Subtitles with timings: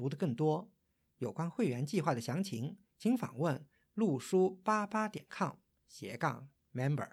[0.00, 0.72] 读得更多。
[1.18, 7.10] 有关会员计划的详情，请访问陆书八八点 com 斜杠 member。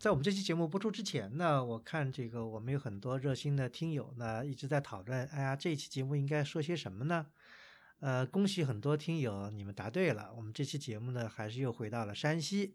[0.00, 7.28] 在我们这期节目播出之前呢，我看这个我们有很多热心的听友呢一直在讨论，哎呀，这一期节目应该说些什么呢？
[8.00, 10.34] 呃，恭喜很多听友，你们答对了。
[10.34, 12.74] 我们这期节目呢，还是又回到了山西。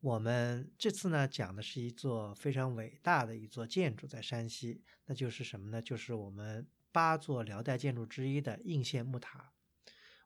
[0.00, 5.80] 我们这次呢讲的是一座非常伟大的一座建筑，在山西，那就是什么呢？
[5.80, 9.50] 就是我们八座辽代建筑之一的应县木塔。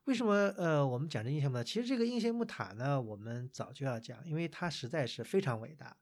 [0.03, 1.63] 为什么呃我们讲这应县木塔？
[1.63, 5.97] 其实这个应县木塔呢，我们早就要讲，因为它实在是非常伟大。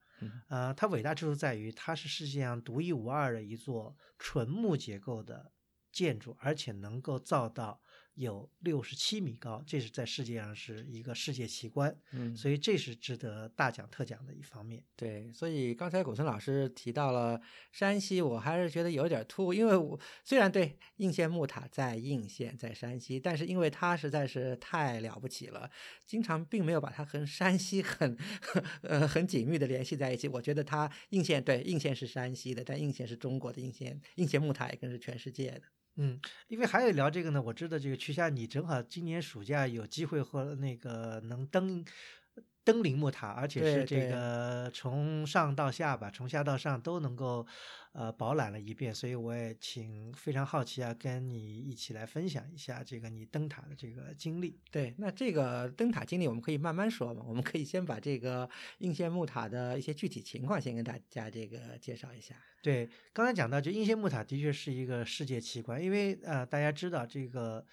[0.50, 5.54] 呃，它伟大之处在于它是世界上独一无二的一座纯木结构的
[5.92, 7.82] 建筑，而且能够造到。
[8.18, 14.84] 有六十七米高，这是在世界上是一个世界奇观，嗯，所以这是值得大讲特讲的一方面。
[14.96, 17.40] 对，所以刚才古村老师提到了
[17.72, 25.70] 山西，我还是觉得有点突兀，因为我虽然对应县木塔在应县，在山西，但是因为它实在是太了不起了，
[26.04, 28.18] 经常并没有把它和山西很
[28.82, 30.28] 呃很紧密的联系在一起。
[30.28, 35.62] 我觉得它应县对应县是山西的，但应县是中国的应县，应县木塔也更是全世界的。
[36.00, 41.84] 嗯，因为还有聊这个呢，我知道这个曲夏，你正好今年暑假有机会和那个能登
[42.68, 47.48] 登临木塔，而且是这个从上到下吧，从下到上都能够。
[47.94, 54.60] 呃，饱览了一遍，所以我也请非常好奇啊，跟你一起来分享一下这个你登塔的这个经历。
[54.70, 58.48] 对，那这个登塔经历我们可以慢慢说嘛，我们可以先把这个
[58.80, 62.36] 应县木塔的一些具体情况先跟大家这个介绍一下。
[62.62, 67.66] 对，刚才讲到，就应县木塔的确是一个世界奇观，因为呃，大家知道这个。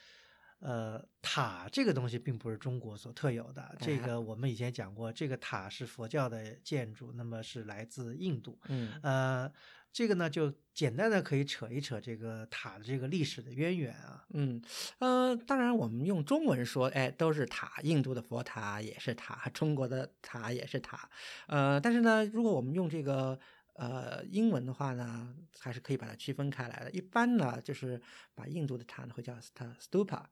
[0.61, 3.77] 呃，塔这个东西并不是中国所特有的。
[3.81, 8.59] 这个我们以前讲过，这个塔是佛教的建筑，那么是来自印度。
[8.69, 9.53] 嗯，呃，
[9.93, 14.25] 这个呢，就简单的可以扯一扯这个塔的这个历史的渊源啊。
[14.31, 14.63] 嗯，
[15.01, 21.11] 呃，当然我们用中文说，哎，都是塔，印度的佛塔也是塔，中国的塔也是塔。
[21.47, 23.39] 呃，但是呢，如果我们用这个。
[23.75, 26.91] 呃，英文的话呢，还是可以把它区分开来的。
[26.93, 28.01] 一般呢，就是
[28.35, 30.23] 把印度的塔呢会叫它 stupa，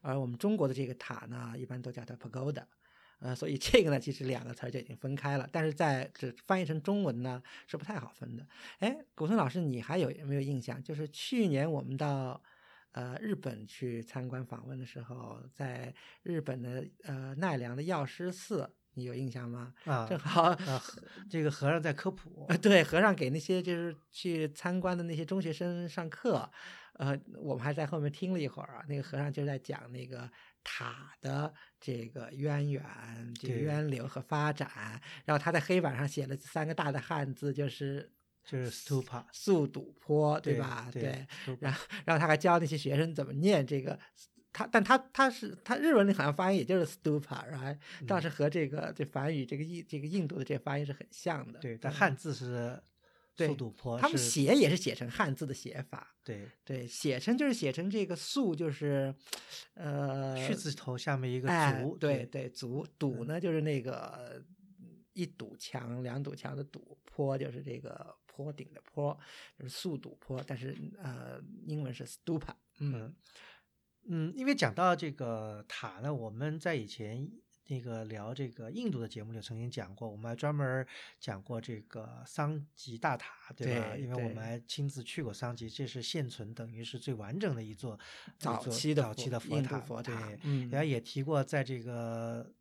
[0.00, 2.64] 而我们中国的这个塔呢，一般都叫它 pagoda。
[3.20, 5.48] 呃，所以这个呢，其实两个词儿就已经分开了。
[5.52, 8.46] 但是在这翻译成中文呢，是不太好分的。
[8.78, 10.82] 哎，古村老师，你还有没有印象？
[10.82, 12.42] 就是去年我们到
[12.92, 18.74] 呃日本去参观访问的时候，在日本的呃奈良的药师寺。
[18.98, 19.72] 你有印象吗？
[19.84, 20.82] 啊，正好啊，
[21.30, 22.46] 这个和尚在科普。
[22.60, 26.50] 对，和尚给那些就是去参观的那些中学生上课，
[26.94, 28.84] 呃，我们还在后面听了一会儿啊。
[28.88, 30.28] 那个和尚就在讲那个
[30.64, 32.82] 塔的这个渊源、
[33.40, 34.68] 这个渊流和发展。
[35.24, 38.10] 然后他在黑板上写了三个大的汉字，就是
[38.44, 40.88] 就是 stupa 速堵坡，对吧？
[40.92, 41.24] 对。
[41.60, 43.98] 然后，然后他还教那些学生怎么念这个。
[44.58, 47.78] 他，但他他是他日文里好像发音也就是 stupa，right？
[48.08, 51.60] 倒是和这个这梵语这个印这个印度的这个发音是很像的。
[51.60, 52.82] 对，但汉字是
[53.36, 56.12] 速度坡，他们写也是写成汉字的写法。
[56.24, 59.14] 对对，写成就是写成这个速就是
[59.74, 61.48] 呃，去字头下面一个
[61.80, 61.96] 足。
[61.96, 64.44] 对对，足堵呢就是那个
[65.12, 69.16] 一堵墙两堵墙的堵，坡就是这个坡顶的坡，
[69.56, 70.42] 就是速度坡。
[70.44, 72.54] 但是呃，英文是 stupa。
[72.80, 73.14] 嗯。
[74.08, 77.30] 嗯，因为讲到这个塔呢，我们在以前
[77.68, 80.86] 那个聊这个印度的节目里曾经讲过，我们还专门
[81.20, 83.96] 讲过这个桑吉大塔，对吧？
[83.96, 87.98] 因为我们还亲自去过桑吉，这是现存等于是最完整的一座
[88.38, 90.14] 早期的早期的佛塔，对，
[90.70, 92.52] 然后也提过在这个。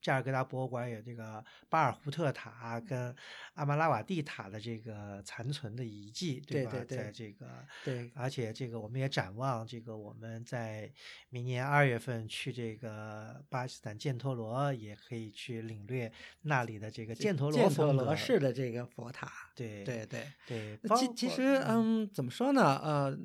[0.00, 3.14] 加尔各答博物馆有这个巴尔胡特塔跟
[3.54, 6.72] 阿玛拉瓦蒂塔的这个残存的遗迹，对吧？
[6.88, 7.46] 在这个，
[7.84, 10.90] 对，而且这个我们也展望这个我们在
[11.28, 16.10] 明年二月份去这个巴基斯坦犍陀罗，也可以去领略
[16.42, 19.30] 那里的这个犍陀罗犍陀罗式的这个佛塔。
[19.54, 22.80] 对对对对，其其实嗯，怎么说呢？
[22.82, 23.18] 呃。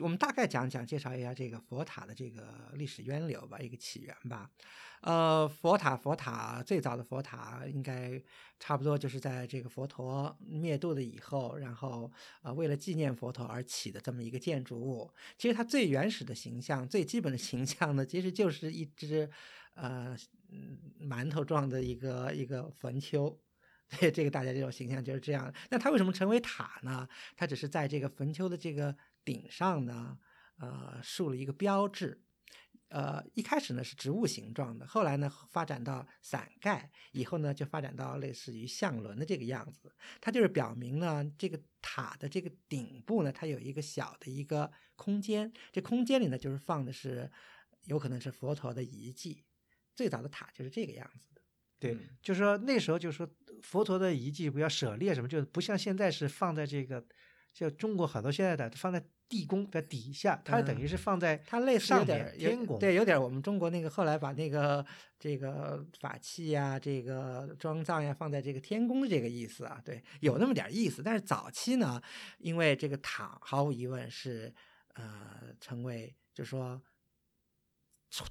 [0.00, 4.50] 我们大概讲讲介绍一下这个佛塔的这个历史渊流吧，一个起源吧。
[5.02, 8.22] 呃，佛塔，佛塔最早的佛塔应该
[8.58, 12.10] 差不多就是在这个佛陀灭度了以后，然后
[12.42, 15.10] 呃，为了纪念佛陀而起的这么一个建筑物。
[15.38, 19.30] 其实它最原始的形象、最基本的形象呢，其实就是一只
[19.74, 20.14] 呃
[21.00, 23.38] 馒头状的一个一个坟丘。
[23.90, 25.52] 所以这个大家这种形象就是这样。
[25.68, 27.08] 那它为什么成为塔呢？
[27.34, 28.94] 它只是在这个坟丘的这个
[29.24, 30.18] 顶上呢，
[30.58, 32.22] 呃，竖了一个标志。
[32.88, 39.94] 呃，一开始呢是植物形状的，后来呢发展到伞盖，以后呢就发展到类似于象轮的这个样子。
[40.20, 47.30] 它就是表明呢，这个塔的这个顶部呢，它有一个小的一个空间，这空间里呢就是放的是
[47.84, 49.44] 有可能是佛陀的遗迹。
[49.94, 51.40] 最早的塔就是这个样子的。
[51.78, 53.30] 对，就是说那时候就是说
[53.62, 57.06] 佛陀的遗迹不要舍猎什么，就是不像现在是放在这个，
[57.52, 59.02] 就中国很多现在的放在。
[59.30, 64.84] 地宫的底下，它等于是放在它类似有点天宫，对，有点我们中国那个后来把那个
[65.20, 71.00] 这个法器呀、这个装藏呀放在这个天宫的这个意思啊，对，有那么点意思。
[71.00, 72.02] 但是早期呢，
[72.38, 74.52] 因为这个塔毫无疑问是
[74.94, 76.82] 呃成为就说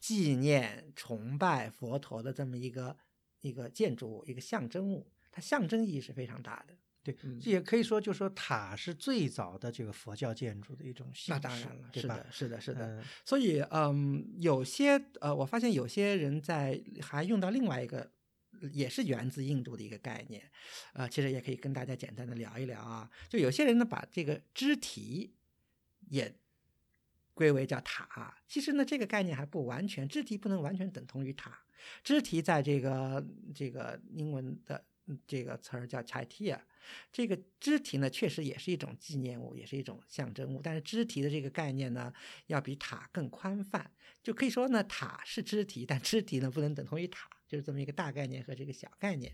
[0.02, 2.98] 纪念崇拜佛陀的这么一个
[3.40, 6.74] 一个建筑物，一个象征物，它象征意义是非常大的。
[7.02, 11.32] 对，也可以说，就说塔是最早的这个佛教建筑的一种形式。
[11.32, 13.04] 那当然了，是的，是的，是的。
[13.24, 18.12] 所以，嗯，有些呃，我发现有些人在还用到另外一个，
[18.74, 20.52] 也是源自印度的一个概念，
[20.92, 23.10] 呃，其实也可以跟大家简单的聊一聊啊。
[23.30, 25.34] 就有些人呢，把这个肢体
[26.10, 26.36] 也
[27.34, 31.58] 归为叫塔，其实呢，这个概念还不完全，肢体不能完全等同于塔。
[32.04, 33.26] 肢体在这个
[33.56, 34.84] 这个英文的
[35.26, 36.60] 这个词儿叫 chaitya。
[37.12, 40.62] 这个肢体呢，确实也是一种纪念物，也是一种象征物。
[40.62, 42.14] 但是肢体的这个概念呢，
[42.48, 43.92] 要比塔更宽泛，
[44.24, 49.34] 就可以说呢，塔是肢体，但肢体呢不能等同于塔，就是这么一个大概念和这个小概念，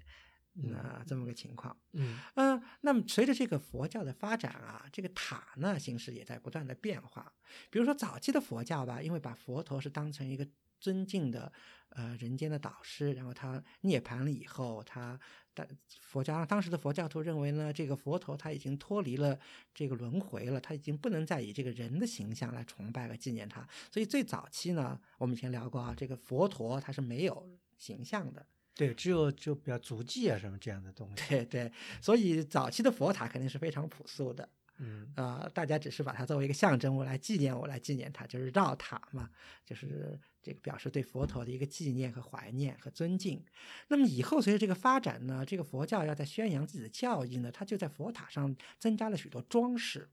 [0.73, 1.75] 啊，这么个情况。
[1.93, 7.31] 嗯嗯，那么随着这个佛教的发展啊，这个塔呢形式也在不断的变化。
[7.69, 10.47] 比如说早期的佛教吧，因为把佛陀是当成一个
[10.79, 11.51] 尊敬的
[11.89, 15.19] 呃人间的导师，然后他涅槃了以后，他。
[15.57, 19.39] 但佛教当时的佛教徒认为呢，这个佛陀他已经脱离了
[19.73, 23.65] 这个轮回了，他已经不能再以这个人的形象来崇拜和纪念他。
[23.89, 28.45] 所以最早期呢，我们以前聊过啊，这个佛陀他是没有形象的，
[28.75, 31.23] 对，只有就比较足迹啊什么这样的东西。
[31.29, 34.47] 对对，所以早期的佛塔肯定是非常朴素的。
[34.77, 39.29] 嗯啊，大家只是把它作为一个象征物来纪念我，来纪念它，就是绕塔嘛，
[39.65, 43.41] 就是这个表示对佛陀的一个纪念和怀念和尊敬。
[43.87, 50.09] 那么以后随着这个发展呢，这个佛教要在宣扬自己的教义呢，它就在佛塔上增加了许多装饰。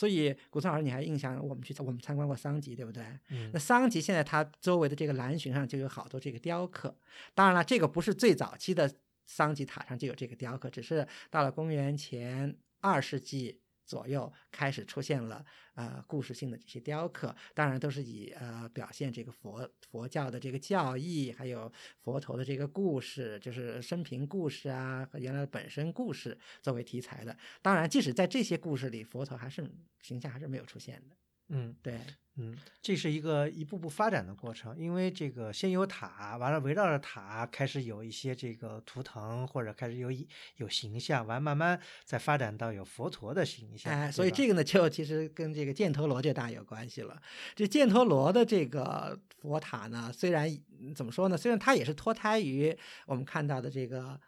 [0.00, 3.04] 所以古村老师，你还印象我们去我们参观过桑吉，对不对？
[3.28, 3.50] 嗯。
[3.52, 6.96] 那桑吉现在它周围的这个蓝巡上就有好多这个雕刻。
[7.34, 8.90] 当然了，这个不是最早期的
[9.26, 13.60] 桑吉塔上就有这个雕刻，只是到了公元前二世纪。
[13.90, 15.44] 左右开始出现了
[15.74, 27.36] 呃故事性的这些雕刻，当然都是以呃表现这个佛佛教的这个教义，还有佛陀的这个故事，就是生平故事啊和原来本身故事作为题材的。
[27.60, 29.68] 当然，即使在这些故事里，佛陀还是
[30.00, 31.16] 形象还是没有出现的。
[31.50, 32.00] 嗯，对。
[32.36, 40.10] 嗯，这是一个一步步发展的过程，因为这个先有塔，完了围绕着塔开始有一些这个图腾，或者开始有
[40.56, 43.92] 有形象，完慢慢再发展到有佛陀的形象。
[43.92, 47.20] 哎，所以这个呢，就其实跟这个犍陀罗就大有关系了。
[47.54, 50.48] 这犍陀罗的这个佛塔呢，虽然
[50.94, 52.74] 怎么说呢，虽然它也是脱胎于
[53.06, 54.18] 我们看到的这个。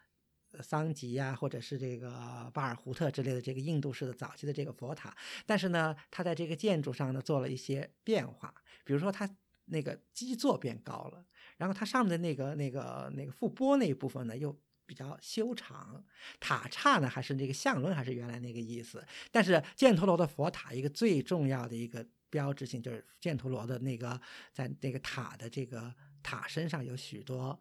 [0.61, 9.27] 桑吉呀，或者是这个巴尔胡特之类的这个印度式的早期的这个佛塔，但是呢，它在这个建筑上呢做了一些变化，比如说它
[9.65, 11.25] 那个基座变高了，
[11.57, 14.55] 然后它上面的那个那个那个覆钵那一部分呢又
[14.85, 16.03] 比较修长，
[16.39, 24.19] 塔刹呢还是那个象轮还是原来那个意思，但是犍陀罗的佛塔一个最重要的一个标志性就是犍陀罗的那个
[24.51, 27.59] 在那个塔的这个塔身上有许多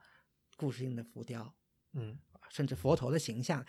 [0.57, 1.55] 故事性的浮雕，
[1.93, 2.19] 嗯。
[2.53, 3.65] 甚至佛陀的形象，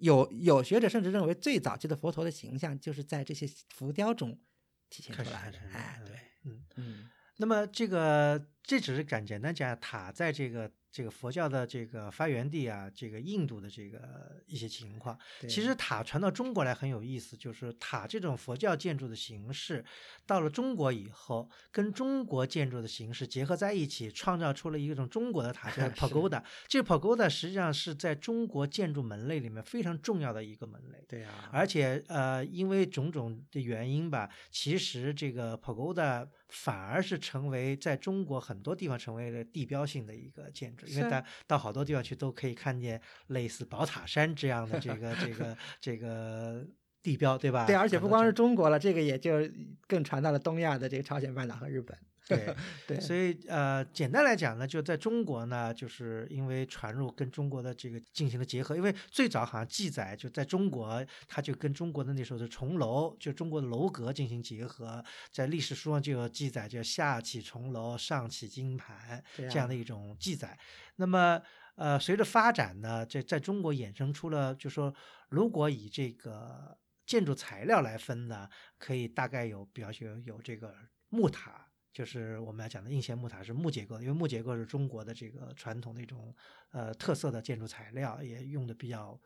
[0.00, 4.40] 有有学者甚至认为，最早期的佛陀的形象就是在这些浮雕中
[4.88, 5.58] 体现出来的。
[5.72, 7.10] 哎，对，嗯嗯。
[7.36, 15.18] 那么这个这只是简简单讲，塔在这个这个佛教的这个发源地啊，这个印度的这个一些情况。
[15.48, 19.82] 其实塔传到中国来很有意思，就是塔这种佛教建筑的形式，
[20.26, 26.42] 到了中国以后，跟中国建筑的形式结合在一起，创造出了一种中国的塔，叫 是 pagoda。
[26.68, 31.02] 这个 pagoda 实际上是在中国建筑门类里面非常重要的一个门类。
[31.08, 46.64] 对啊，而且呃，因为种种的原因吧，其实这个 pagoda 反而是成为在中国很多地方成为了地标性的一个建筑，因为是大到好多地方去都可以看见类似宝塔山这样的这个这个 这个
[47.02, 47.66] 地标，对吧？
[47.66, 49.40] 对，而且不光是中国了，这个也就
[49.88, 51.96] 更传到了东亚的这个朝鲜半岛和日本。
[52.28, 52.54] 对。
[52.86, 70.58] 对，所以呃，简单来讲呢，就在中国呢，就是因为传入跟中国的这个进行了结合，因为最早好像记载就在中国，它就跟中国的那时候的重楼，就中国的楼阁进行结合，在历史书上就有记载，叫下起重楼，上起金盘这样的一种记载。
[70.96, 71.40] 那么
[71.74, 74.94] 呃，随着发展呢，这在中国衍生出了，就说
[75.28, 76.76] 如果以这个
[77.06, 78.48] 建筑材料来分呢，
[78.78, 80.74] 可以大概有，比方说有有这个
[81.08, 86.34] 木塔，就是我们要讲的应县木塔是木结构，因为木结构是中国的这个传统的一种
[86.70, 89.20] 呃特色的建筑材料，也用的比较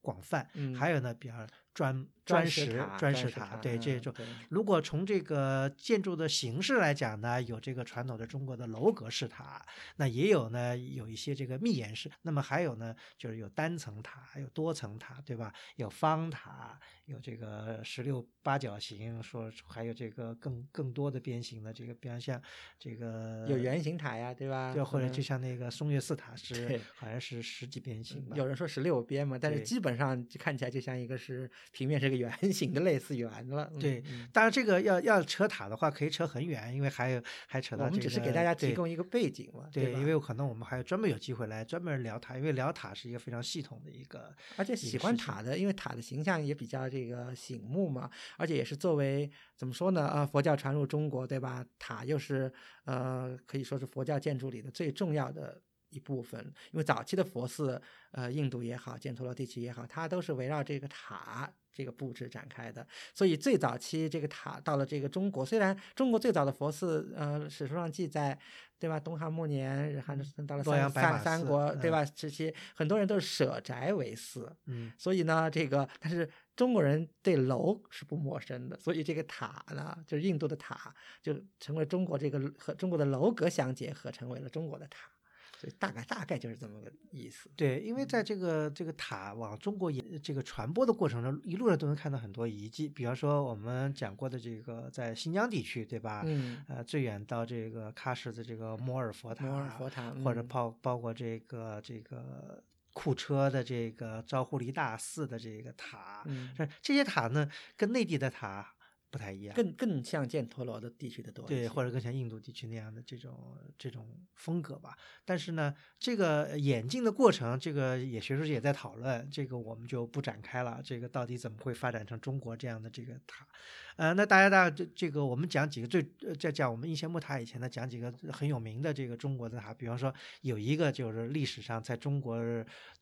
[0.00, 0.48] 广泛。
[0.54, 1.46] 嗯还有呢，比方
[1.76, 4.12] 砖砖石、砖石塔，对这种。
[4.48, 9.62] 如果从这个建筑的形式来讲呢，有这个传统的中国的楼阁式塔，
[9.96, 15.52] 那也有呢有一些这个密檐式，那么还有呢就是有单层塔，有多层塔，对吧？
[15.76, 22.40] 有方塔，有这个十六八角形，说还有这个更更多的边形的这个，比方像
[22.78, 24.72] 这个有圆形塔呀，对吧？
[24.72, 33.70] 对，或者就嗯像那个松岳寺塔是好像是十几边形吧，有人说十六边嘛，但是基本上就看起来就像一个是平面是个圆形的，类似圆了。
[33.72, 50.06] 嗯对嗯当然，这个要要扯塔的话，可以扯很远，因为还有还扯到我们只是给大家提供一个背景嘛，对，吧因为可能我们还有专门有机会来专门聊塔，因为聊塔是一个非常系统的一个，而且喜欢塔的，因为塔的形象也比较这个醒目嘛，而且也是作为怎么说呢？
[50.06, 51.64] 啊，佛教传入中国，对吧？
[51.78, 52.52] 塔又是
[52.84, 56.40] 呃，可以说是佛教建筑里的最重要的一部分。
[56.72, 57.80] 因为早期的佛寺，
[58.12, 62.86] 呃，印度也好，犍陀罗地区也好，它都是围绕这个塔这个布置展开的。
[63.14, 68.38] 所以最早期这个塔到了这个中国，虽然中国最早的佛寺，呃，史书上记载，
[68.78, 68.98] 对吧？
[68.98, 70.14] 东汉末年，然后
[70.46, 72.04] 到了三三三国，对嗯吧？
[72.04, 74.54] 时期很多人都是舍宅为寺。
[74.66, 85.10] 嗯，所以呢，这个但是中国人对楼是不陌生的，所以这个塔呢，就是印度的塔，就成为中国这个和中国的楼阁相结合，成为了中国的塔。
[85.58, 87.50] 所以大概大概就是这么个意思。
[87.54, 96.22] 对，因为在这个这个塔往中国也这个传播的过程中，一路上都能看到很多遗迹，比方说我们讲过的这个在新疆地区，对吧？
[96.26, 100.46] 嗯，呃，最远到这个喀什的这个摩尔佛塔，摩尔佛塔或者嗯。
[100.48, 102.62] 包包括这个这个
[102.94, 108.72] 库车的这个昭忽离大寺的这个塔，嗯，这些塔呢，跟内地的塔
[109.16, 114.94] 不太一样，更更像犍陀罗的地区的多对，或者更像印度地区那样的这种这种风格吧。
[115.24, 120.82] 但是呢，这个演进的过程，这个也学术界也在讨论，这个我们就不展开了。
[120.84, 123.48] 这个到底怎么会发展成中国这样的这个塔？
[123.96, 130.12] 呃，那大家大这这个我们讲几个最呃在讲我们应县木塔以前呢，讲几个很有名的这个中国的塔，比方说
[130.42, 132.38] 有一个就是历史上在中国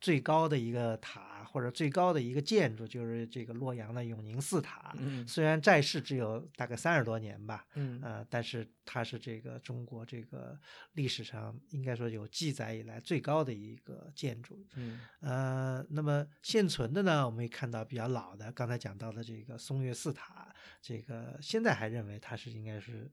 [0.00, 4.94] 最高的一个塔或者最高的一个建筑，就是这个洛阳的永宁寺塔。
[4.98, 10.58] 嗯虽然在世只有大概三十多年吧，嗯呃，但是它是这个中国这个
[10.92, 14.66] 历史上应该说有记载以来最高的一个建筑。
[14.74, 23.10] 嗯呃，那么现存的呢，我们也看到比较老的，刚才讲到的这个松岳寺塔，这个现在还认为它是应该是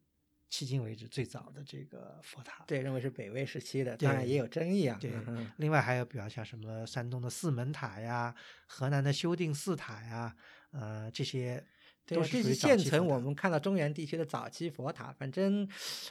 [0.49, 2.65] 迄今为止最早的这个佛塔。
[2.67, 4.97] 对，认为是北魏时期的，当然也有争议啊。
[4.99, 8.35] 对嗯另外还有比方像什么山东的四门塔呀，
[8.67, 10.35] 河南的修定寺塔呀，
[10.71, 11.65] 呃，这些
[12.15, 15.67] 都是这些现存我们看到中原地区的早期佛塔，反正，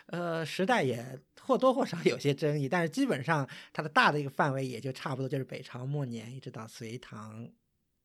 [0.06, 7.48] 呃，时代也或多或少有些争议，但是基本上它的大的一个范围也就差不多就是北朝末年一直到隋唐、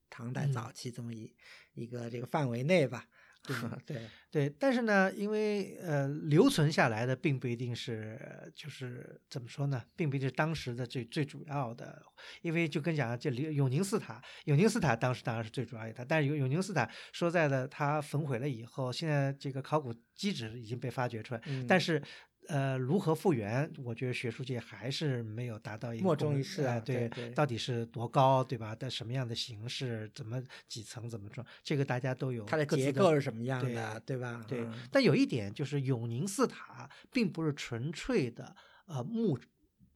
[0.09, 1.33] 唐代嗯早期这么一、
[1.73, 3.07] 一个这个范围内吧。
[3.85, 12.01] 对对，但是呢，因为呃留存下来的并不一定是，就是怎么说呢，并不一定是当时的最最主要的，
[12.41, 22.01] 因为就跟讲这里永宁寺塔，永宁寺塔当时当然是最主要一塔，但是永永宁寺塔说在的，它焚毁了以后，现在这个考古基址已经被发掘出来，嗯但是。
[22.47, 23.71] 呃，如何复原？
[23.83, 28.75] 我觉得学术界还是没有达到一个莫衷共一是啊哎对，对对到底是多高，对吧？
[28.75, 31.45] 在什么样的形式，怎么几层，怎么装？
[31.63, 34.43] 这个大家都有它的结构是什么样的，对吧？
[34.47, 39.37] 对嗯，但有一点就是永宁寺塔并不是纯粹的呃木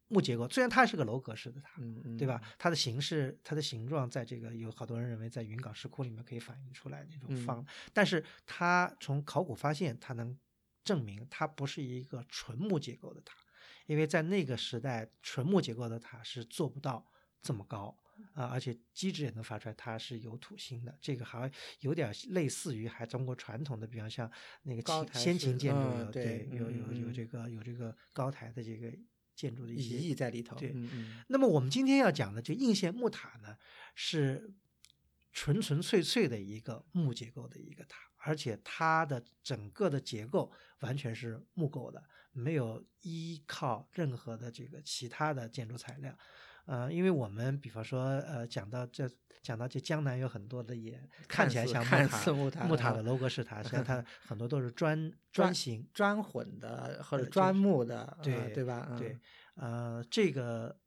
[0.08, 2.42] 木结构，虽然它是个楼阁式的塔，嗯嗯，对吧？？
[2.58, 7.64] 它的形式、它的形状，在这个有好多人认为在云冈石窟里面可以反映出来那种嗯方，
[7.94, 10.36] 但是它从考古发现，它能
[10.84, 13.36] 证明它不是一个纯木结构的塔，
[13.86, 17.06] 因为在那个时代，纯木结构的塔是做不到
[17.42, 17.98] 这么高。
[18.34, 24.30] 啊、而且机制也能发出来，它是有土星的，这个还有点类似于还中国传统的，比方像
[24.64, 28.92] 那个高秦先秦建筑嗯有、对有有有这个有这个高台的这个
[29.38, 30.58] 建筑的一意义在里头。
[30.58, 33.56] 对嗯嗯那么我们今天要讲的这应县木塔呢，
[33.96, 34.54] 是
[35.32, 46.16] 纯纯粹粹的一个木结构的一个塔，而且它的整个的结构完全是木构的，没有依靠任何的这个其他的建筑材料。
[46.66, 49.10] 呃，因为我们比方说，呃，讲到这，
[49.42, 54.96] 讲到这江南有很多的也看起来像木塔木塔啊木塔的楼阁式塔，实际上它很多都是砖
[55.34, 58.96] 砖砖形，砖混的或者砖木的，呃对对吧？
[59.00, 59.18] 对
[59.56, 60.80] 嗯，呃，这个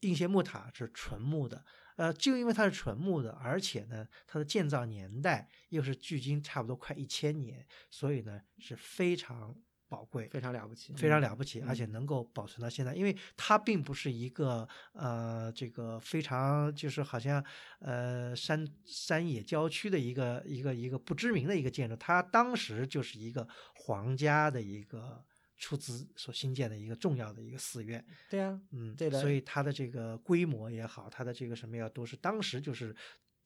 [0.00, 1.62] 应县木塔是纯木的，
[1.96, 9.54] 呃，就因为它是纯木的，而且呢，它的建造年代又是距今差不多快一千年，所以呢是非常
[9.88, 10.28] 宝贵。
[10.28, 17.44] 非常了不起，非常嗯了不起，而且嗯能够保存到现在，因为它并不是一个呃，这个非常就是好像
[17.78, 25.24] 呃山山野郊区的一个一个一个不知名的一个建筑，它当时就是一个皇家的一个
[25.64, 32.94] 出资所新建的一个重要的一个寺院，对呀，嗯，对的所以它的这个规模也好，它的这个什么也好，都是当时就是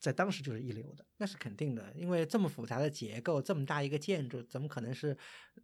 [0.00, 1.06] 在当时就是一流的。
[1.18, 5.16] 那是肯定的，因为这么复杂的结构，这么大一个建筑，怎么可能是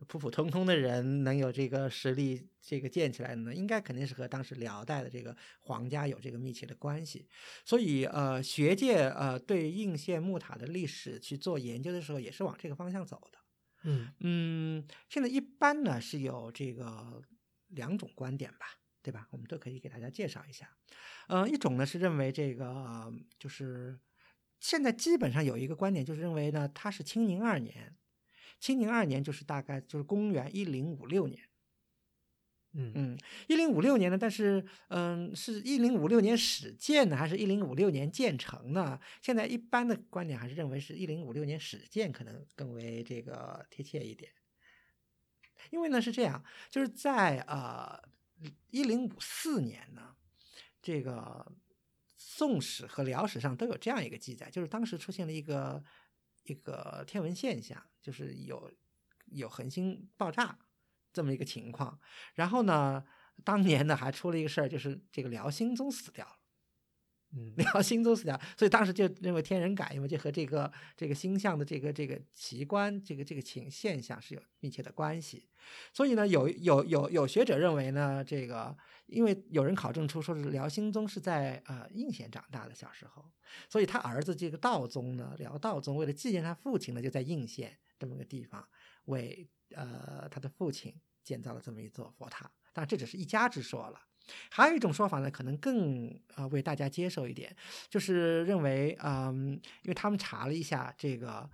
[0.06, 3.52] 普普通通的人能有这个实力这个建起来的呢？
[3.52, 7.26] 应该肯定是和当时辽代的这个皇家有这个密切的关系。
[7.64, 13.38] 所以呃，学界呃对应县木塔的历史去做研究的时候，也是往这个方向走的。
[13.84, 17.22] 嗯嗯，现在一般呢是有这个
[17.68, 18.66] 两种观点吧，
[19.02, 19.28] 对吧？
[19.30, 20.68] 我们都可以给大家介绍一下。
[21.28, 23.98] 呃，一种呢是认为这个就是
[24.60, 27.96] 现在基本上有一个观点，就是认为呢它是清宁二年，
[28.58, 31.48] 清宁二年就是大概就是公元一零五六年。
[32.76, 38.98] 嗯嗯，一零五六年呢，但是嗯，是一零五六年始建呢，还是一零五六年建成呢？
[39.22, 44.32] 现在一般的观点还是认为是一零五六年始建可能更为这个贴切一点。
[45.70, 47.98] 因为呢是这样，就是在呃
[48.70, 50.14] 一零五四年呢，
[50.82, 51.52] 这个
[52.16, 55.82] 宋史和辽史上都有这样一个记载，就是当时出现了一个
[56.42, 58.70] 一个天文现象，就是有
[59.26, 60.58] 有恒星爆炸
[61.14, 61.98] 这么一个情况。
[62.34, 63.02] 然后呢，
[63.42, 66.32] 当年呢还出了一个事儿，就是这个辽兴宗死掉了。
[67.36, 75.48] 嗯辽兴宗死掉，所以当时就认为天人感应嘛，就和这个这个星象的这个这个奇观，这个这个情现象是有密切的关系。
[75.92, 83.24] 所以呢，有有有有学者认为呢，这个因为有人考证出说是辽兴宗是在呃应县长大的小时候，
[83.68, 88.64] 所以他儿子这个道宗呢，辽道宗为了纪念他父亲呢，就在应县这么个地方
[89.06, 92.50] 为呃他的父亲建造了这么一座佛塔。
[92.72, 94.00] 但这只是一家之说了。
[94.50, 97.54] 还有一种说法呢，可能更呃为大家接受一点，
[97.90, 101.48] 就是认为，嗯，因为他们查了一下这个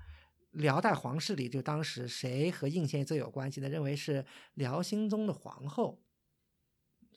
[0.53, 3.69] 辽代皇室里，就当时谁和应县最有关系呢？
[3.69, 6.01] 认为是辽兴宗的皇后，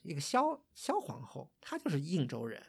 [0.02, 2.60] 一个萧萧皇后，她就是应州人。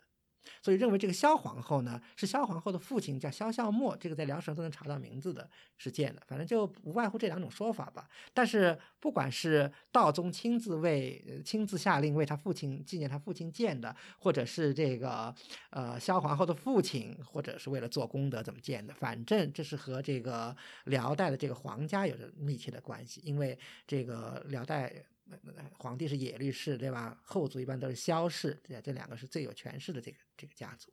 [0.62, 6.21] 所以认为这个萧皇后呢，是萧皇后的父亲叫萧孝默，这个在辽史都能查到名字的，是建的。
[6.27, 8.08] 反正就无外乎这两种说法吧。
[8.34, 15.34] 但是不管是道宗亲自为亲自下令为他父亲纪念他父亲建的，或者是这个
[15.69, 20.55] 呃萧皇后的父亲，或者是为了做功德怎么建的，反正这是和这个
[20.86, 25.05] 辽代的这个皇家有着密切的关系，因为这个辽代。
[25.31, 27.19] 呃皇帝是野律氏，对吧？
[27.23, 28.81] 后族一般都是萧氏，对？
[28.81, 30.91] 这两个是最有权势的这个这个家族。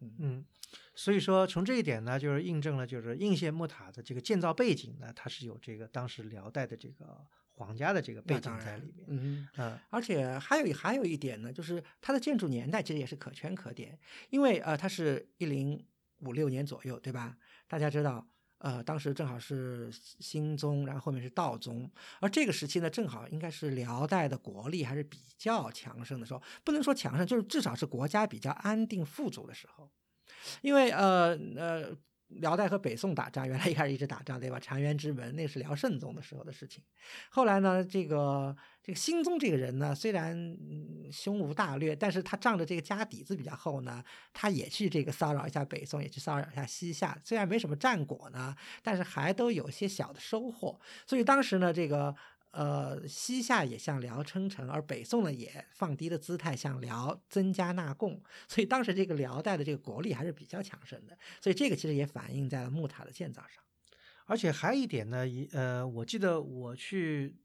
[0.00, 0.44] 嗯嗯，
[0.94, 9.06] 所以说从这一点呢，就是印证了就是应县木塔的这个建造背景呢，它是有这个当时辽代的这个皇家的这个背景在里面。
[9.08, 15.82] 嗯，嗯而且还有还有一点呢，就是它的建筑年代其实也是可圈可点，因为呃，它是一零
[16.18, 17.38] 五六年左右，对吧？
[17.66, 21.90] 大家知道，呃，当时正好是新宗，然后后面是道宗，
[22.20, 29.90] 而这个时期呢，正好应该是辽代的国力还是比较强盛的时候，不能说强盛，就是至少是国家比较安定富足的时候，
[30.62, 31.96] 因为呃呃。
[32.28, 34.58] 辽代和北宋打仗，原来一开始一直打仗，对吧？
[34.58, 36.82] 澶渊之门，那是辽圣宗的时候的事情。
[37.30, 40.56] 后来呢，这个这个新宗这个人呢，虽然、
[41.12, 47.16] 胸无大略，但是他仗着这个家底子比较厚呢，他也去这个骚扰一下北宋，也去骚扰一下西夏。
[47.24, 50.80] 虽然没什么战果呢，但是还都有些小的收获。
[51.06, 52.14] 所以当时呢，这个
[52.56, 63.62] 呃，西夏也向辽称臣，而北宋呢也放低了姿态向辽增加纳贡，所以当时这个辽代的这个国力还是比较强盛的，所以这个其实也反映在了木塔的建造上。
[64.24, 67.36] 而且还有一点呢，一呃，我记得我去。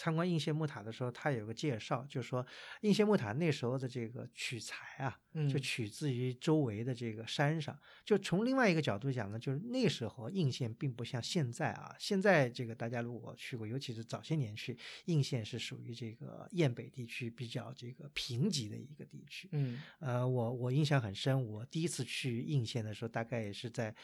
[0.00, 2.46] 参观应县木塔的时候，他有个介绍，就是说
[2.80, 5.20] 应县木塔那时候的这个取材啊，
[5.52, 7.78] 就取自于周围的这个山上。
[8.02, 19.50] 就从另外一个角度讲呢，就是那时候应县并不像现在啊，现在这个大家如果去过，尤其是早些年去应县是属于这个雁北地区比较这个贫瘠的一个地区。
[19.52, 23.94] 嗯，呃，我我印象很深，我第一次去应县的时候，大概也是在。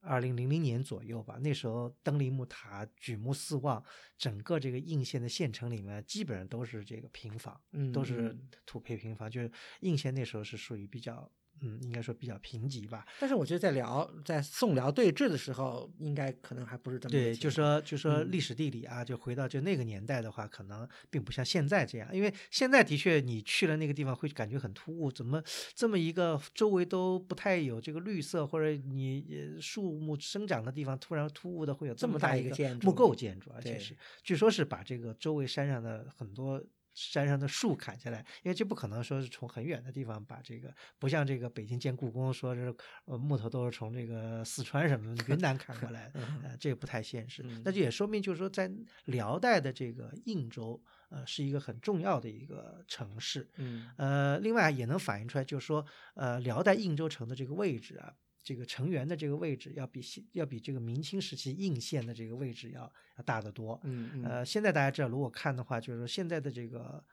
[0.00, 3.84] 二零零零年左右吧，那时候登临木塔，举目四望，
[4.16, 7.60] 整个这个应县的县城里面基本上都是这个平房，
[7.92, 11.30] 都是土坯平房，就是应县那时候是属于比较。
[11.60, 13.06] 嗯，应该说比较贫瘠吧。
[13.20, 17.34] 但是我觉得在辽在宋辽对峙的时候，应该可能还不是这么对。
[17.34, 22.08] 就说就说历史地理啊，就回到就那个年代的话，可能并不像现在这样。
[22.14, 25.42] 因为现在的确你去了那个地方会感觉很突兀，怎么
[25.74, 36.62] 这么一个周围都不太有这个绿色或者你树木生长的地方，突然突兀的会有这么大一个木构建筑，而且是据说是把这个周围山上的很多。
[36.96, 47.42] 山上的树砍下来，因为这不可能说是从很远的地方把这个，不像这个北京建故宫，说是呃木头都是从这个四川什么云南砍过来的，呃，这个不太现实。
[47.62, 48.72] 那就也说明就是说，在
[49.04, 53.46] 辽代的这个应州，呃，是一个很重要的一个城市。
[53.56, 58.14] 嗯，呃，另外也能反映出来，就是说，呃，辽代应州城的这个位置啊。
[58.46, 62.82] 这个成员的这个位置要比现要比这个明清时期应县的这个位置要
[63.18, 63.80] 要大得多。
[63.82, 67.04] 嗯呃，现在大家知道，如果看的话，就是说现在的这个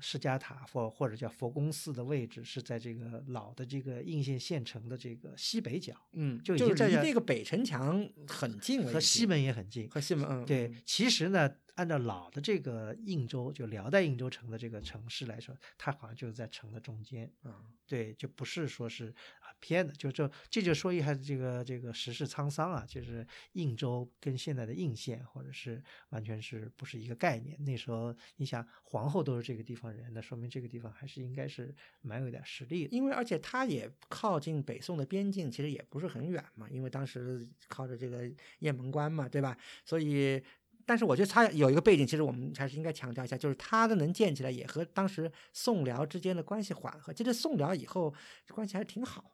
[0.00, 5.94] 释迦塔或或者叫佛宫寺的位置是在这个老的这个应县县城的这个西北角。
[6.14, 9.88] 嗯，就已经离那个北城墙很近了，和西门也很近。
[9.88, 10.74] 和西门，嗯，对。
[10.84, 17.32] 其实呢，按照老的这个应州，就辽代应州城的这个城市来说，它好像就是在城的中间。
[17.44, 17.54] 嗯，
[17.86, 19.14] 对，就不是说是。
[19.60, 27.56] 偏的，就这这就说一下这个这个时事沧桑啊，就是应州跟现在的应县，或者是完全是不是一个概念。
[27.64, 32.96] 那时候你想皇后都是这个地方人，那说明这个地方还是应该是蛮有点实力的。
[32.96, 36.68] 因为而且它也靠近北宋的边境，其实也不是很远嘛。
[36.70, 39.56] 因为当时靠着这个雁门关嘛，对吧？
[39.84, 40.42] 所以，
[40.86, 47.12] 但是我觉得它有一个背景，其实我们还是应该强调一下，就是它的能建起来，也和当时宋辽之间的关系缓和。
[47.12, 48.12] 其实宋辽以后
[48.48, 49.33] 关系还是挺好。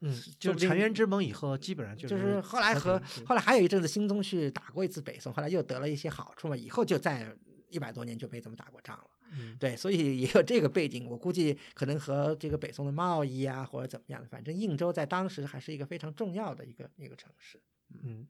[0.00, 7.36] 嗯，就澶渊之盟以后，基本上就是后来和后来还有一阵子，新宗去打过一次北宋，后来又得了一些好处嘛，以后就再
[7.68, 9.10] 一百多年就没怎么打过仗了。
[9.32, 17.60] 嗯，对，所以也有这个背景，我估计可能和这个北宋的贸易啊，或者怎么样的，反正应州在当时还是一个非常重要的一个一个城市。
[18.04, 18.28] 嗯，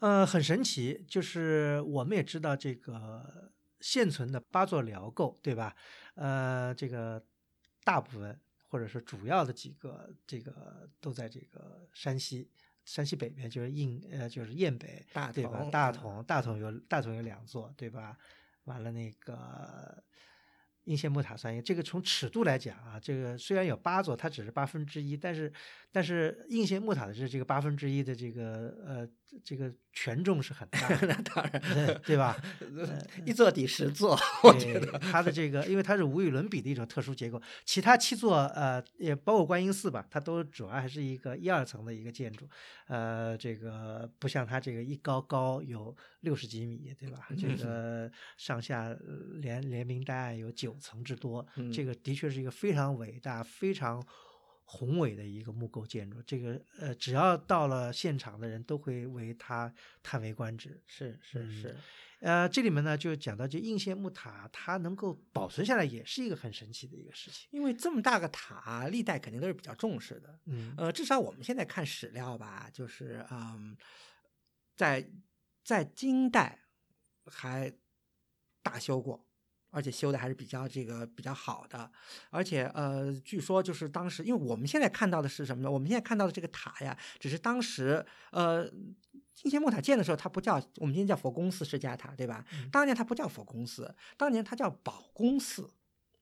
[0.00, 5.76] 呃，很神奇，就是我们也知道这个现存的八座辽构，对吧？
[6.16, 7.24] 呃，这个
[7.84, 8.40] 大部分。
[8.72, 12.48] 或者说主要的几个，这个都在这个山西，
[12.86, 15.04] 山西北边就是应呃就是雁北，
[15.34, 15.68] 对吧？
[15.70, 18.16] 大同，大同有大同有两座，对吧？
[18.64, 20.02] 完了那个。
[20.84, 25.52] 应县木塔算一个，这个从尺度来讲啊，这个虽然有八座，它只是八分之一，但是
[25.92, 29.08] 但是应县木塔的这这个八分之一的这个呃
[29.44, 32.36] 这个权重是很大， 那当然对吧？
[33.24, 42.48] 一座抵十座，我觉得它的这个，因为它是无与伦比的一种特殊结构，其他七座呃也包括观音寺吧，它都主要还是一个一二层的一个建筑，
[42.88, 47.28] 呃这个不像它这个一高高有六十几米，对吧？
[47.38, 48.96] 这个上下
[49.34, 50.72] 连连名带暗有九。
[50.72, 54.02] 九层之多，这个的确是一个非常伟大、非常
[54.64, 56.22] 宏伟的一个木构建筑。
[56.22, 59.72] 这个呃，只要到了现场的人都会为它
[60.02, 60.82] 叹为观止。
[60.86, 61.76] 是是是，
[62.20, 67.48] 呃，这里面呢就讲到，这应县木塔它能够保存下来，也是一个很神奇的一个事情。
[67.50, 70.38] 因为这么大个塔，历代肯定都是比较重视的。
[70.46, 73.76] 嗯，呃，至少我们现在看史料吧，就是嗯，
[74.76, 75.10] 在
[75.64, 76.58] 在金代
[77.26, 77.72] 还
[78.62, 79.26] 大修过。
[79.72, 81.90] 而且修的还是比较这个比较好的，
[82.28, 85.70] 而且呃，据说就是当时，因为我们现在看到的是什么呢？
[85.70, 88.70] 我们现在看到的这个塔呀，只是当时呃，
[89.44, 92.44] 应县木塔建的时候，它不叫我们今天叫佛宫寺释迦塔，对吧？
[92.70, 95.70] 当年它不叫佛宫寺，当年它叫宝宫寺，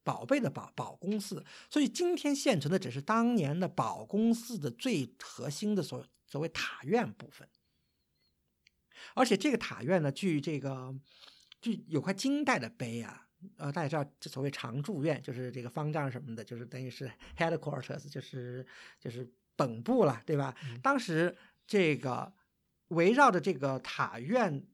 [0.04, 1.44] 宝贝的宝宝宫寺。
[1.68, 7.48] 所以今天现存的只是当年的宝宫寺的最核心的所所谓塔院部分。
[9.14, 10.94] 而且这个塔院呢，据这个
[11.60, 13.26] 据有块金代的碑啊。
[13.56, 18.66] 呃，大家知道，这所谓常住院，就是这个方丈什么的，就是等于是 headquarters，就是
[18.98, 20.54] 就是本部了，对吧？
[20.82, 22.32] 当时这个
[22.88, 24.66] 围绕着这个塔院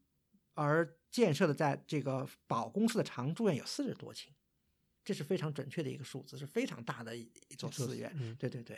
[0.55, 4.29] 而建设的在这个宝公司的常住院有四十多顷。
[5.07, 8.13] 这是非常准确的一个数字，是非常大的一一座寺院。
[8.19, 8.77] 嗯对对对，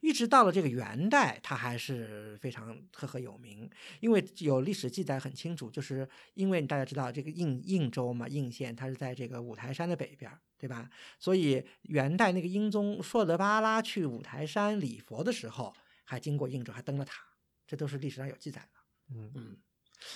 [0.00, 10.88] 一直到了这个元代，它还是非常赫赫有名，因为有历史记载很清楚，就是因为大家知道这个应应州嘛，应县它是在这个五台山的北边儿，对吧？
[11.18, 17.22] 所以元代那个英宗硕德巴拉去五台山礼佛的时候，还经过应州，还登了塔，
[17.66, 19.14] 这都是历史上有记载的。
[19.14, 19.56] 嗯嗯，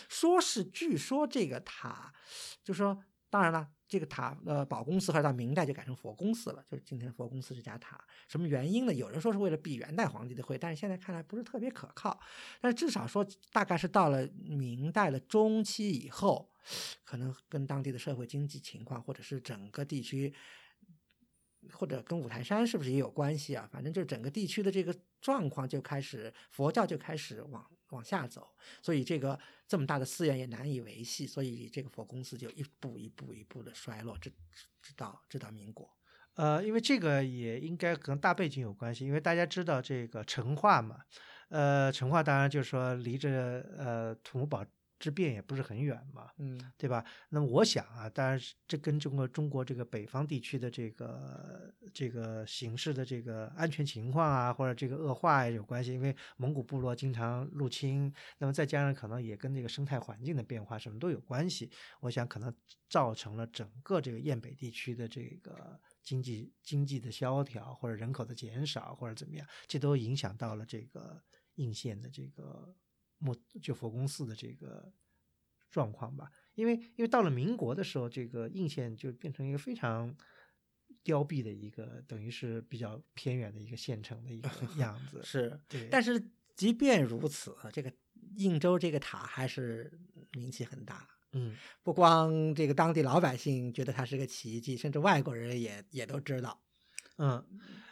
[0.09, 2.15] 说是据说这个塔，
[2.65, 8.05] 就说当然了，这个塔呃宝宫寺后来到明代就改成佛宫寺了，就是今天佛宫寺这家塔。
[8.29, 8.93] 什么原因呢？
[8.93, 12.21] 有人说是为了避元代皇帝的讳，但是现在看来不是特别可靠。
[12.61, 16.51] 但是至少说大概是到了明代的中期以后，
[17.05, 20.35] 可能跟当地的社会经济情况，或者是整个地区。
[21.75, 23.69] 或者跟五台山是不是也有关系啊？
[23.71, 28.49] 反正就是整个地区的这个状况就开始佛教就开始往往下走，
[28.83, 34.31] 所以这个这么大的寺院也难以维系，所以这个佛公寺就一步一步一步的衰落，直
[34.83, 35.91] 直到直到民国。
[36.35, 41.01] 呃，因为这个也应该跟大背景有关系，因为大家知道这个成化嘛，
[41.49, 44.65] 呃，成化当然就是说离着呃土木堡
[45.01, 47.03] 之变也不是很远嘛，嗯对吧？
[47.31, 55.95] 那么我想啊，当然这跟中国中国这个北方地区的这个这个形势的这个安全情况啊，或者这个恶化也有关系。
[55.95, 61.71] 因为蒙古部落经常入侵，那么再加上可能也跟这个生态环境的变化什么都有关系。
[62.01, 62.55] 我想可能
[62.89, 71.23] 造成了整个这个雁北地区的这个经济经济的萧条，或者人口的减少，或者怎么样，这都影响到了这个
[71.55, 72.77] 应县的这个
[73.21, 74.93] 木就佛宫寺的这个
[75.71, 76.31] 状况吧。
[76.55, 80.15] 因为因为到了民国的时候，这个应县就变成一个非常
[81.05, 85.23] 凋敝的一个，等于是比较偏远的一个县城的一个 样子。
[85.23, 87.91] 是，对，但是即便如此，这个
[88.37, 89.99] 应州这个塔还是
[90.33, 91.09] 名气很大。
[91.33, 96.61] 嗯不光这个当地老百姓觉得它是个奇迹，甚至外国人也也都知道。
[97.19, 97.47] 嗯，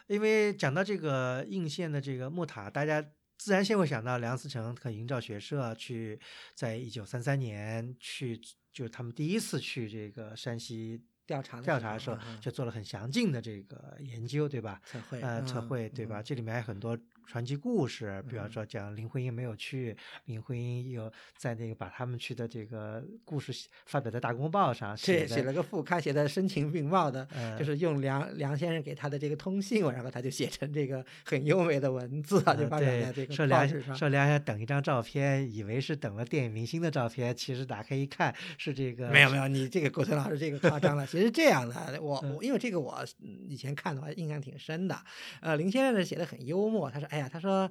[0.07, 3.01] 因为讲到这个应县的这个木塔，大家
[3.39, 6.19] 自然先会想到梁思成和营造学社去，
[6.53, 8.37] 在一九三三年去，
[8.73, 14.81] 就是他们第一次去这个山西调查的调查的时候，就做了很详尽的这个研究，对吧？
[14.85, 16.21] 测绘，呃，测嗯绘对吧？？
[16.21, 16.97] 这里面还有很多
[17.29, 23.53] 传奇故事，比方说讲林徽因没有去，林徽因有在那个把他们去的这个故事
[23.85, 33.69] 发表在《大公报》上，写写了个副刊，写的声情并茂的，呃就是用梁梁先生给他的这个通信，然后他就写成这个很优美的文字啊，就呃发表在这，个说梁。
[33.95, 41.05] 说梁先生等一张照片，以为是等了电影明星的照片，其实打开一看是这个没有没有，你这个古村老师这个夸张了。
[41.05, 44.99] 其实这样的，我嗯我因为这个我嗯以前看的话印象挺深的。
[45.41, 47.69] 呃，林先生呢写的很幽默，他说：“哎他说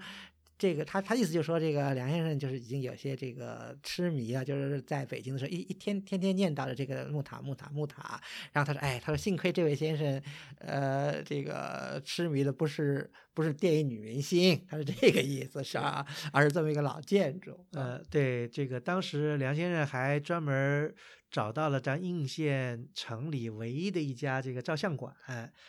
[0.58, 8.20] 这个他他意思就是说这个梁先生就是已经有些这个痴迷了，就是在北京的时候一一天天天念叨着这个木塔木塔木塔。
[8.52, 10.20] 然后他说：哎，他说幸亏这位先生，
[10.58, 16.04] 呃，这个痴迷的不是不是电影女明星，他是这个意思是吧？
[16.32, 17.64] 而是这么一个老建筑。
[17.74, 20.92] 呃，对，这个当时梁先生还专门
[21.30, 25.14] 找到了咱应县城里唯一的一家这个照相馆，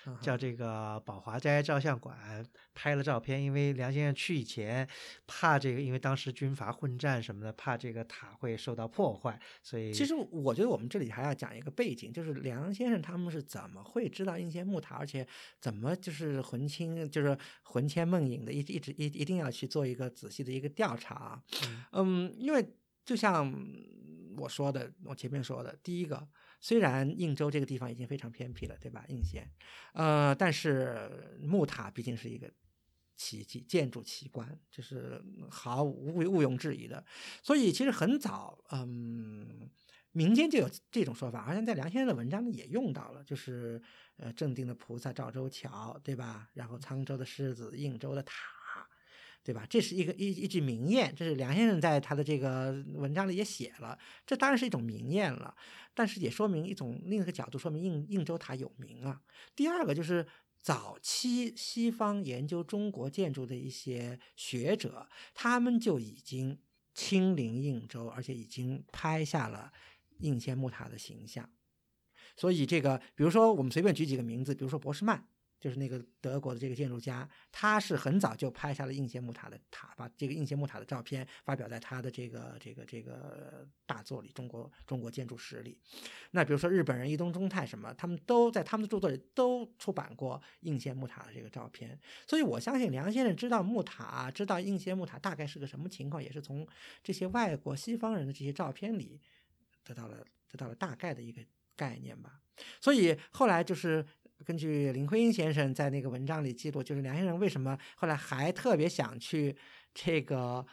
[0.06, 3.44] 嗯叫这个宝华斋照相馆，拍了照片。
[3.44, 4.88] 因为梁先生去以前，
[5.28, 15.28] 怕这个，因为当时军阀混战什么的，怕这个塔会受到破坏，所以其实我觉得我们这里还要讲一个背景，就是梁先生他们是怎么会知道应县木塔，而且
[15.60, 21.44] 怎么就是魂牵就是魂牵梦萦的，一一直一一定要去做一个仔细的一个调查啊。
[21.92, 22.66] 嗯，因为
[23.06, 23.52] 就像
[24.40, 26.28] 我说的，我前面说的，第一个，
[26.60, 29.04] 虽然应州这个地方已经非常偏僻了，对吧？
[29.10, 29.50] 应县，
[29.94, 32.50] 呃，但是木塔毕竟是一个
[33.16, 37.06] 奇迹，建筑奇观，这是毫无毋毋庸置疑的。
[37.44, 39.70] 所以其实很早，嗯，
[40.12, 43.82] 民间就有这种说法，好像在梁先生的文章里也用到了，就是
[44.18, 46.50] 呃，正定的菩萨赵州桥，对吧？
[46.54, 48.59] 然后沧州的狮子，应州的塔。
[49.42, 49.66] 对吧？
[49.68, 55.56] 这是一个一一句名谚，这是梁先生在他的这个文章里也写了，这当然是一种名谚了，
[55.96, 59.22] 但是也说明一种另一个角度，说明应应州塔有名啊。
[59.56, 60.28] 第二个就是
[60.62, 66.60] 早期西方研究中国建筑的一些学者，他们就已经
[66.94, 69.72] 亲临应州，而且已经拍下了
[70.20, 71.50] 应县木塔的形象。
[72.36, 75.26] 所以这个，比如说我们随便举几个名字，比如说博士曼。
[75.60, 85.78] 就是那个德国的这个建筑家，他是很早就拍下了应县木塔的塔，把这个应县木塔的照片发表在他的这个这个这个大作里《中国中国建筑史》里。
[86.32, 92.00] 那比如说日本人伊东忠太什么，他们都在他们的著作里都出版过应县木塔的这个照片。
[92.26, 96.66] 所以我相信梁先生知道木塔，知道应县木塔大概是个什么情况，也是从
[97.04, 99.20] 这些外国西方人的这些照片里
[99.84, 101.42] 得到了得到了大概的一个
[101.76, 102.40] 概念吧。
[102.82, 104.06] 所以后来就是
[104.46, 109.56] 根据林徽因先生在那个文章里记录，就是梁先生为什么后来还特别想去
[109.94, 110.66] 这个。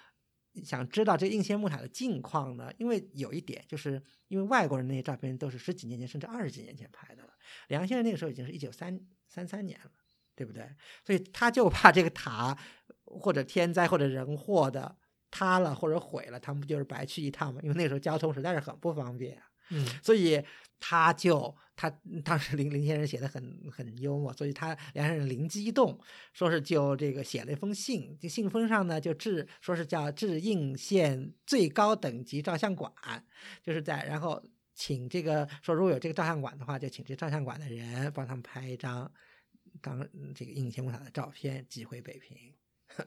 [0.64, 2.72] 想知道这应县木塔的近况呢？
[2.78, 7.28] 因为有一点，就是因为外国人那些照片都是十几年前甚至二十几年前拍的了，
[7.68, 8.98] 梁先生那个时候已经是一九三
[9.28, 9.90] 三三年了，
[10.34, 10.66] 对不对？
[11.04, 12.56] 所以他就怕这个塔
[13.04, 14.96] 或者天灾或者人祸的
[15.30, 17.60] 塌了或者毁了，他们不就是白去一趟吗？
[17.62, 19.45] 因为那时候交通实在是很不方便啊。
[19.70, 20.42] 嗯，所以
[20.78, 21.90] 他就他
[22.24, 25.98] 当时林林先生写的很很幽默，所以他梁先生灵机一动，
[26.32, 32.92] 说是就这个写了一封信，这信封上呢就致说是叫致应县最高等级照相馆，
[33.62, 34.42] 就是在然后
[34.74, 39.10] 请这个说如果有这个照相馆的话，就请这照相馆的人帮他们拍一张
[39.80, 42.54] 当这个应县木塔的照片寄回北平。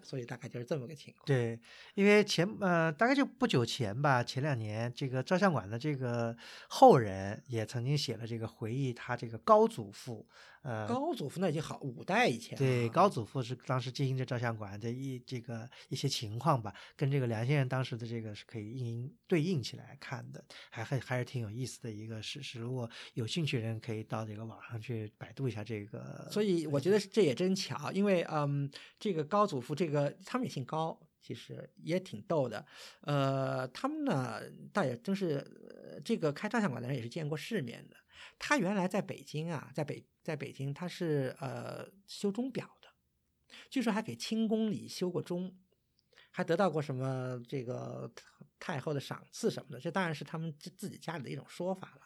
[0.03, 1.25] 所以大概就是这么个情况。
[1.25, 1.59] 对，
[1.95, 6.35] 因为前呃大概就不久前吧，前两年这个照相馆的这个
[6.67, 10.27] 后人也曾经写了这个回忆他这个高祖父。
[10.61, 12.57] 呃，高祖父那已经好五代以前。
[12.57, 22.59] 对，高祖父是当时经营着照相馆的一这个一些情况吧，跟这个梁先生当时的这个是可以应对应起来看的，还还还是挺有意思的一个事实。
[22.59, 26.27] 如果有兴趣的人可以到这个网上去百度一下这个。
[26.29, 28.69] 所以我觉得这也真巧，因为嗯，
[28.99, 32.65] 这个高祖父这个他们也姓高，其实也挺逗的。
[33.03, 34.41] 呃，他们呢
[34.73, 37.95] 倒也真是这个开照相馆的人也是见过世面的。
[38.37, 40.05] 他原来在北京啊，在北。
[40.29, 42.87] 在北京，他是呃修钟表的，
[43.67, 45.57] 据说还给清宫里修过钟，
[46.29, 48.13] 还得到过什么这个
[48.59, 49.79] 太后的赏赐什么的。
[49.79, 52.01] 这当然是他们自自己家里的一种说法了。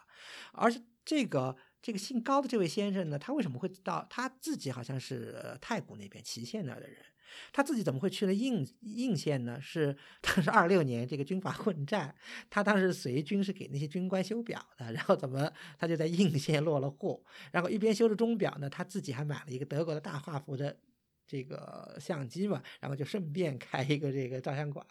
[0.53, 7.03] 而且这个这个姓高的这位先生呢，他为什么会到他自己好像是太谷那边祁县那儿的人？
[7.51, 9.59] 他自己怎么会去了应应县呢？
[9.61, 12.13] 是 当时二六年这个军阀混战，
[12.49, 20.77] 他当时随军是给那些军官修表的，然后怎么他就在应县落了户，然后一边修着钟表呢，他自己还买了一个德国的大画幅的
[21.25, 24.85] 这个相机嘛，然后就顺便开一个这个照相馆，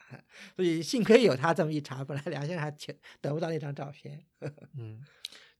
[0.57, 4.25] 所以幸亏有他这么一查，本来梁先生还得得不到那张照片。
[4.79, 5.05] 嗯，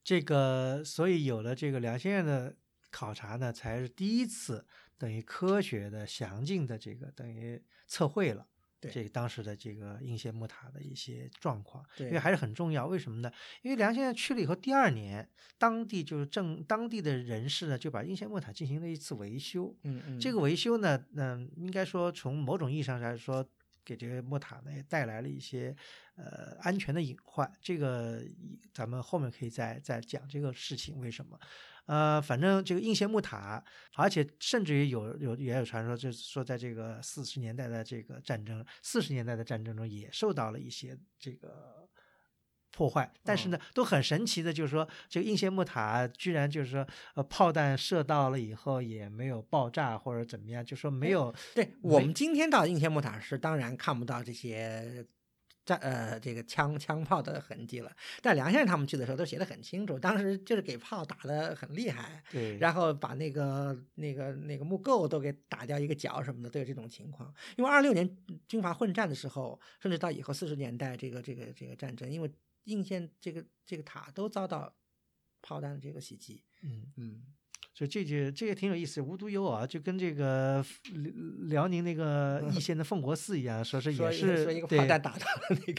[0.03, 2.55] 这个所以有了这个梁先生的
[2.89, 4.65] 考察呢，才是第一次。
[5.03, 8.47] 等于科学的、详尽的这个等于测绘了，
[8.79, 12.87] 这当时的这个应县木塔的一些状况，因为还是很重要。
[12.87, 13.29] 为什么呢？
[13.63, 19.75] 因为梁先生去了以后，第二年当地就是正当地的人士呢，就把应县木塔进行了一次维修。
[19.83, 23.45] 嗯嗯，这个维修呢，嗯，应该说从某种意义上来说，
[23.83, 25.75] 给这个木塔呢也带来了一些
[26.15, 27.51] 呃安全的隐患。
[27.61, 28.21] 这个
[28.73, 31.39] 咱们后面可以再再讲这个事情为什么。
[31.85, 33.61] 呃，反正这个应县木塔，
[33.95, 41.85] 而且甚至于有有也有传说，就是说在这个四十年代的这个战争，四十年代的战争中也受到了一些这个
[42.71, 43.11] 破坏。
[43.21, 51.35] 但是呢，都很神奇的，就是说这个应县木塔居然就是说，呃，炮弹射到了以后也没有爆炸或者怎么样，就说没有。
[51.53, 55.05] 对我们今天到应县木塔是当然看不到这些。
[55.65, 57.95] 战呃，这个枪枪炮的痕迹了。
[58.21, 67.33] 但梁先生他们去的时候都写的很清楚，当时就是给炮打的很厉害，对，然后把那个那个那个木构都给打掉一个角什么的，都有这种情况。
[67.55, 72.31] 因为二六年军阀混战的时候，甚至到以后四十年代这个这个这个战争，因为
[72.65, 74.75] 应县这个这个塔都遭到
[75.41, 77.23] 炮弹的这个袭击，嗯嗯。
[77.87, 80.63] 这句这也挺有意思，无独有偶，就跟这个
[81.47, 85.13] 辽宁那个 易县的奉国寺一样，说是也是对打到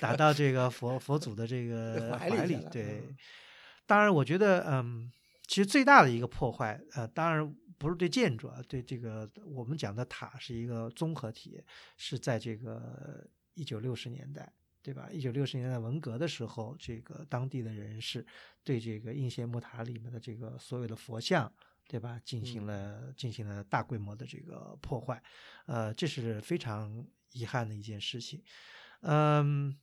[0.00, 2.58] 打到这个佛佛祖的这个 怀里。
[2.70, 3.02] 对，
[3.86, 5.10] 当然我觉得，嗯，
[5.46, 11.62] 其实最大的一个破坏，呃，当然不是对建筑啊，对这个我们讲的塔是一个综合体，
[11.96, 14.50] 是在这个一九六十年代，
[14.82, 15.08] 对吧？
[15.12, 18.24] 一九六十年代文革的时候，这个当地的人士
[18.62, 21.52] 对这个应县木塔里面的这个所有的佛像。
[21.88, 22.20] 对吧？
[22.25, 25.23] 进行了进行了大规模的这个破坏，
[25.66, 28.42] 呃，这是非常遗憾的一件事情，
[29.01, 29.77] 嗯。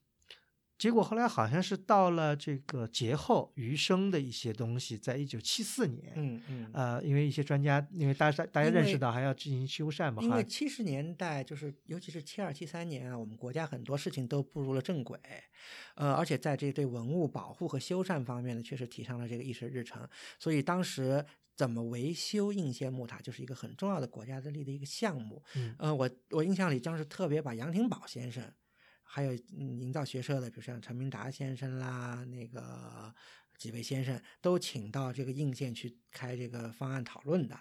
[0.81, 15.19] 结果后来好像是到了这个节后余生的一些东西，在一九七四年，嗯嗯，呃，因为一些专家，因为大家大家认识到还要进行修缮嘛，因为七十年代就是尤其是七二七三年啊，我们国家很多事情都步入了正轨，
[15.93, 21.23] 呃，而且在这对文物保护和修缮方面呢，确实提上了这个议事日程，所以当时
[21.55, 28.51] 怎么维修应县木塔就是一个很重要的国家的力的一个项目，嗯，呃，我我印象里当时特别把杨廷宝先生。
[29.13, 33.13] 还有营造学社的，比如像陈明达先生啦，那个
[33.57, 37.59] 几位先生都请到这个应县去开这个方案讨论的。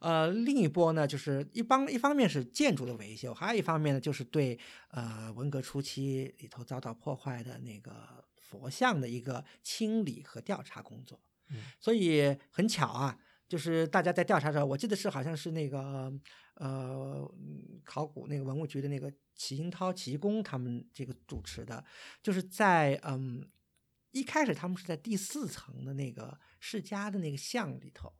[0.00, 4.58] 呃，另一波呢，就是一帮一方面是建筑的维修，还有一方面呢，就是对
[4.90, 11.20] 呃文革初期里头遭到破坏的那个佛像的一个清理和调查工作。
[11.50, 13.16] 嗯所以很巧啊，
[13.48, 16.12] 就是大家在调查的时候，我记得是好像是那个
[16.54, 21.82] 呃嗯考古那个文物局的那个齐英涛、齐公他们这个主持的，
[22.22, 23.48] 就是在嗯
[24.10, 28.12] 一开始他们是在第四层的那个世家的那个巷里头。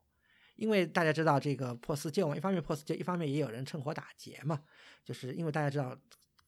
[0.56, 4.60] 因为大家知道这个破四旧嘛，一方面破四旧，一方面也有人趁火打劫嘛，
[5.04, 5.96] 就是因为大家知道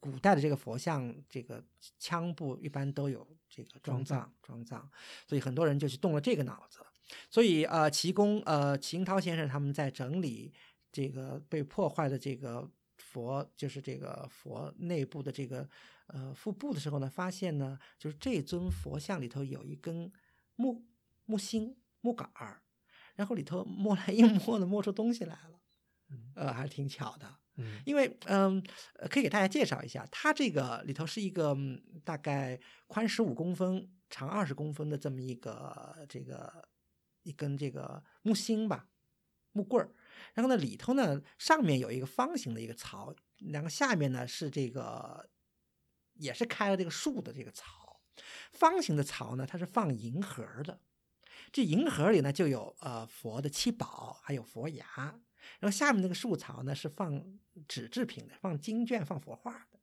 [0.01, 1.64] 古代的这个佛像，这个
[1.97, 4.91] 腔部一般都有这个装藏，装藏，
[5.29, 6.81] 所以很多人就去动了这个脑子。
[7.31, 10.53] 所以呃，齐公呃齐英涛先生他们在整理
[10.91, 12.68] 这个被破坏的这个
[13.11, 15.69] 佛，就是这个佛内部的这个
[16.07, 20.13] 呃腹部的时候呢，发现呢，就是这尊佛像里头有一根
[20.55, 20.85] 木
[21.25, 22.63] 木星木杆儿，
[23.17, 25.61] 然后里头摸来硬 摸呢摸出东西来了，
[26.11, 27.27] 嗯呃，还挺巧的。
[27.57, 28.63] 嗯因为嗯，
[28.95, 36.69] 呃可以给大家介绍一下，它这个里头是一个、嗯大概宽十五公分、长二十公分的这么一个这个
[37.23, 38.89] 一根这个木芯吧，
[39.53, 39.91] 木棍儿。
[40.35, 43.14] 然后呢，里头呢上面有一个方形的一个槽，
[43.51, 45.29] 然后下面呢是这个
[46.14, 48.01] 也是开了这个树的这个槽。
[48.53, 50.81] 方形的槽呢，它是放银盒的。
[51.53, 54.85] 这银盒里呢就有呃佛的七宝，还有佛牙。
[55.59, 57.23] 然后下面那个树槽呢是放
[57.66, 59.79] 纸制品的，放经卷、放佛画的。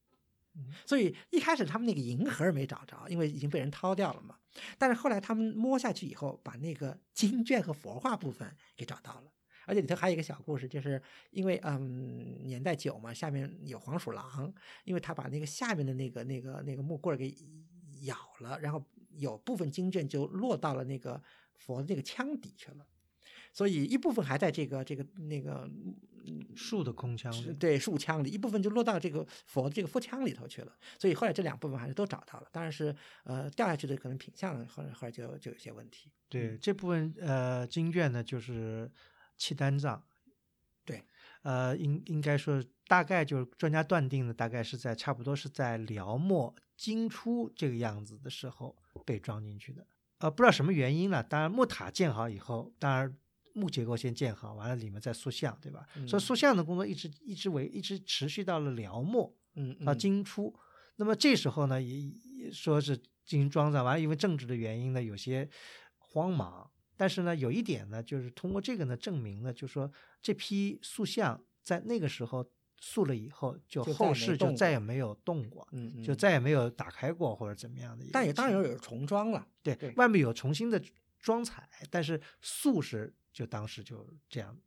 [0.55, 4.37] 嗯所以一开始他们那个银盒没找着，因为已经被人掏掉了嘛。
[4.77, 9.31] 但是后来他们摸下去以后，把那个经卷和佛画部分给找到了。
[9.67, 10.99] 而且里头还有一个小故事，就是
[11.29, 14.51] 因为嗯年代久嘛，下面有黄鼠狼，
[14.85, 17.31] 因为他把那个下面的那个那个那个木棍儿给
[18.01, 21.21] 咬了，然后有部分经卷就落到了那个
[21.53, 22.87] 佛的这个腔底去了。
[23.53, 25.67] 所以一部分还在这个这个那个
[26.55, 30.77] 树的空腔里，是对树腔里，一部分就落到这个佛的这个腹腔里头去了。
[30.99, 36.11] 所以后来这两部分还是都找到了，当然是呃掉下去的可能品相后来后来就就有些问题。
[36.29, 38.91] 对这部分呃经卷呢，就是
[39.37, 40.03] 契丹藏。
[40.83, 41.03] 对，
[41.43, 48.75] 呃，应应该说大概就是专家断定的，大概是在差不多是在辽末金初这个样子的时候
[49.05, 49.85] 被装进去的。
[50.19, 51.21] 呃，不知道什么原因呢？
[51.21, 53.15] 当然木塔建好以后，当然
[53.53, 55.85] 木结构先建好，完了里面再塑像，对吧？
[56.07, 59.35] 所以嗯塑像的工作一直一直为一直持续到了辽末。
[59.55, 60.55] 嗯到嗯金初。
[60.95, 65.49] 那么这时候呢，也也说是进行装藏，完了因为政治的原因呢，有些
[65.97, 66.71] 慌忙。
[66.97, 69.89] 但是呢，有一点呢，就是通过这个呢，证明呢，就说
[70.21, 72.45] 这批塑像在那个时候
[72.79, 78.05] 塑了以后，就后世就再也没有动过，嗯嗯，就再也没有打开过或者怎么样的。
[78.11, 79.47] 但也当然有有重装了。
[79.63, 80.81] 对对外面有重新的
[81.19, 84.57] 装彩，但是塑是就当时就这样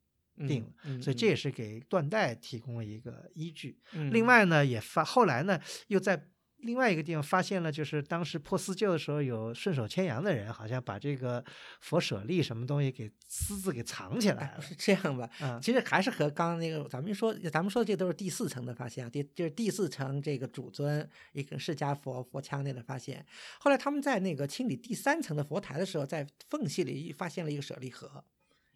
[0.49, 0.73] 定了。
[0.85, 3.79] 嗯，所以这也是给断代提供了一个依据。
[3.93, 6.29] 嗯另外呢，也发后来呢，又在
[6.63, 11.45] 另外一个地方发现了，就是当时破四旧的时候，有顺手牵羊的人，好像把这个
[11.81, 14.57] 佛舍利什么东西给私自给藏起来了。
[14.59, 15.29] 哎是这样吧？
[15.41, 23.25] 啊、其实还是和刚刚那个咱们说，咱们说的这都是第四层的发现啊，第就是第四层这个主尊一个释迦佛佛腔内的发现。
[23.59, 28.25] 后来他们在那个清理第三层的佛台的时候，在缝隙里发现了一个舍利盒。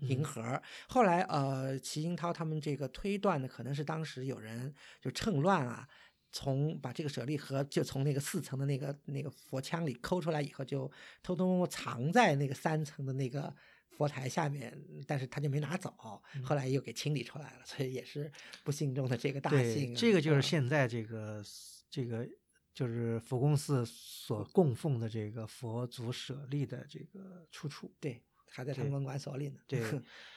[0.01, 5.87] 银嗯盒，后来呃，齐英涛他们这个推断呢，可能是当时有人就趁乱啊，
[6.35, 10.91] 从把这个舍利盒就从那个四层的那个那个佛腔里抠出来以后，就
[11.23, 13.55] 偷偷摸摸藏在那个三层的那个
[13.91, 14.77] 佛台下面，
[15.07, 15.95] 但是他就没拿走，
[16.43, 18.31] 后来又给清理出来了，所以也是
[18.65, 19.97] 不幸中的这个大，幸、啊。
[19.97, 21.41] 这个就是嗯现在这个
[21.89, 22.29] 这个
[22.75, 27.95] 就是佛宫寺所供奉的这个佛祖舍利的这个出处。
[28.01, 28.21] 对，
[28.55, 29.57] 还在他们文管所里呢。
[29.67, 29.81] 对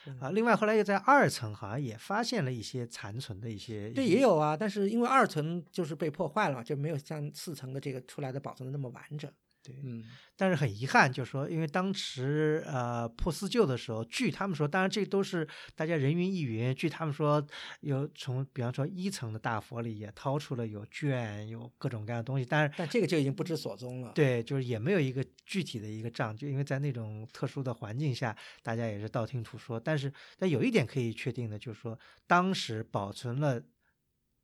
[0.05, 9.31] 嗯啊，另外后来又在二层好像也发现了一些残存的一些，对，也有啊，但是因为二层就是被破坏了，就没有像四层的这个出来的保存的那么完整。
[9.67, 10.03] 对，嗯
[10.39, 16.73] 但是很遗憾，就是说，因为当时呃破四旧的时候，据他们说，当然这都是大家人云亦云。
[16.75, 17.43] 据他们说，
[17.79, 24.11] 有从比方说一层的大佛里也掏出了有卷，有各种各样的东西，但是但这个就已经不知所踪了。
[24.13, 29.79] 对，就是也没有一个具体的一个账，就因为在那种特殊的环境下，大家也是道听途说。
[29.79, 31.97] 但是，但有一点可以确定的，就是说
[32.27, 33.59] 当时保存了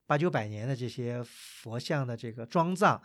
[0.07, 2.99] 八九百年的这些佛像的这个装藏，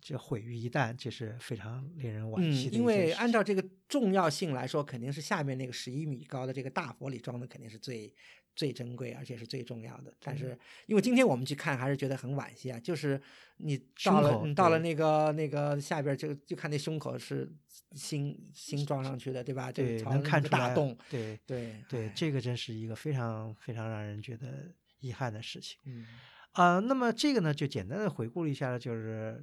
[0.00, 2.76] 这毁于一旦，这是非常令人惋嗯，惜的。
[2.76, 8.12] 因为按照这个重要性来说，肯定是下面那个十一米高的这个大佛里装的肯定是最
[8.54, 10.12] 最珍贵，而且是最重要的。
[10.20, 13.20] 但是因为今天我们去看，还是觉得很惋惜啊，就是
[13.58, 17.50] 你到了你到了那个那个下边儿就就看那胸口是
[17.92, 19.70] 新新装上去的，对吧？
[19.70, 25.78] 就对能看出来个大洞，对对对，哎这个真是一个非常非常让人觉得遗憾的事情。
[25.84, 26.06] 嗯
[26.52, 29.42] 啊、那么这个呢，就简单的回顾了一下，就是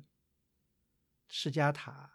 [1.30, 2.12] 释迦塔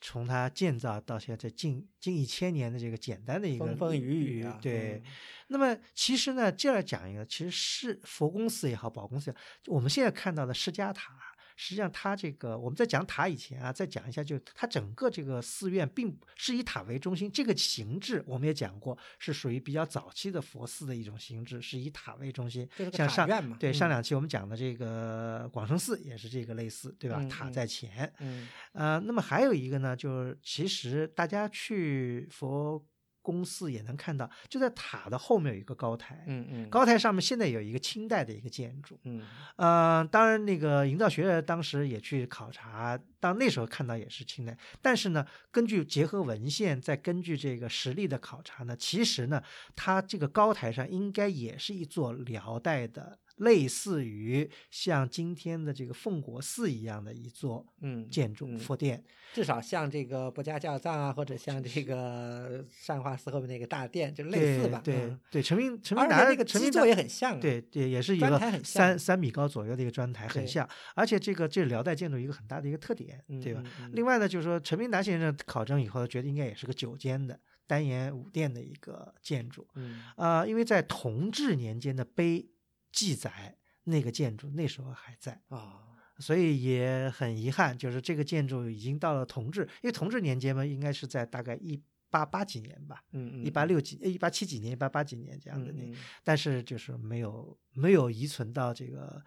[0.00, 5.02] 从它建造到现在近近一千年的这个简单的一个风风雨雨啊，对。
[5.04, 5.12] 嗯
[5.48, 11.14] 那么其实呢，接着讲一个，其实是佛宫寺也好，宝宫寺也好，我们现在看到的释迦塔，
[11.56, 22.68] 实际上它这个我们在讲塔以前啊，再讲一下，就它整个这个寺院并是以塔为中心，这个形制我们也讲过，是属于比较早期的佛寺的一种形制，是以塔为中心。
[22.92, 27.18] 像上院嘛，对上嗯两期我们讲的这个广生寺也是这个类似，对吧？
[27.20, 32.84] 嗯塔嗯在前，嗯呃，那么还有一个呢，就是其实大家去佛
[33.24, 39.00] 宫寺也能看到，就在塔的后面有一个高台，嗯嗯高台上面现在有一个清代的一个建筑。
[39.04, 39.22] 嗯
[39.56, 49.42] 呃，当然那个营造学院当时也去考察，当那时候看到也是清代，但是呢，根据结合文献，再根据这个实例的考察呢，其实呢，
[49.74, 53.18] 它这个高台上应该也是一座辽代的。
[53.36, 64.80] 类似于像今天的这个奉国寺一样的一座嗯建筑嗯佛殿，至少像这个博家教藏啊，或者像这个善化寺后面那个大殿，就类似吧。
[64.84, 70.68] 对嗯对，陈明陈明达那个基座陈明达也很像啊，对对，也是一个三三米高左右的一个砖台，很像。
[70.94, 73.62] 而且这个这是辽代建筑一个很大的一个特点，嗯，对吧？
[73.92, 79.66] 另外呢，就是说陈明达先生考证以后，觉得应该也是个九间的单檐五殿的一个建筑。
[79.74, 82.46] 嗯啊，因为在同治年间的碑
[82.94, 85.82] 记载，那个建筑那时候还在，啊，
[86.18, 95.96] 所以也很遗憾，就是这个建筑已经到了同治，因为同治年间嘛，应该是在大概一八八几年吧，嗯嗯，一八六几、一八七几年、一八八几年这样的那，嗯嗯。
[96.22, 99.20] 但是就是没有没有遗存到这个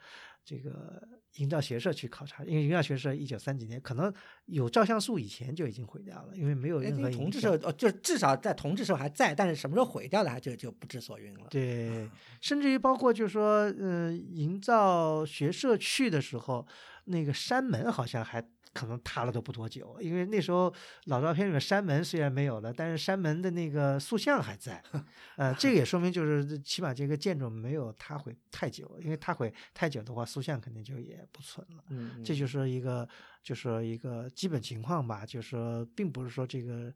[0.48, 4.12] 这个营造学社去考察，因为营造学社一九三几年可能
[4.46, 7.56] 有照相术以前就已经毁掉了，因为没有哎任何同治时候。
[7.64, 11.48] 哦，就至少在同治时候还在，但是什么时候毁掉的，还就就不知所云了。
[11.50, 16.66] 对，甚至于包括就是说，呃，营造学社去的时候，
[17.08, 18.42] 那个山门好像还
[18.74, 20.72] 可能塌了都不多久，因为那时候
[21.06, 24.84] 老照片里面山门虽然没有了，但是山门的那个塑像还在，
[25.36, 31.84] 呃，这个也说明就是起码这个建筑没有塌毁太久，因为塌毁太久的话，塑像肯定就也不存了。
[31.90, 33.08] 嗯，这就是一个，
[33.42, 36.94] 就是说一个基本情况吧，就是说，并不是说这个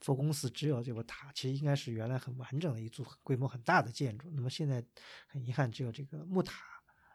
[0.00, 4.28] 佛宫寺只有这个塔，其实应该是原来很完整的一座规模很大的建筑。
[4.34, 4.82] 那么现在
[5.28, 6.64] 很遗憾，只有这个木塔，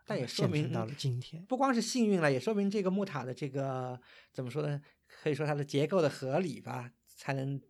[0.07, 1.45] 但也呃说明到了今天。
[1.45, 3.99] 不光是幸运了，也说明这个木塔的这个
[4.33, 4.81] 怎么说呢？
[5.21, 7.61] 可以说它的结构的合理吧，才能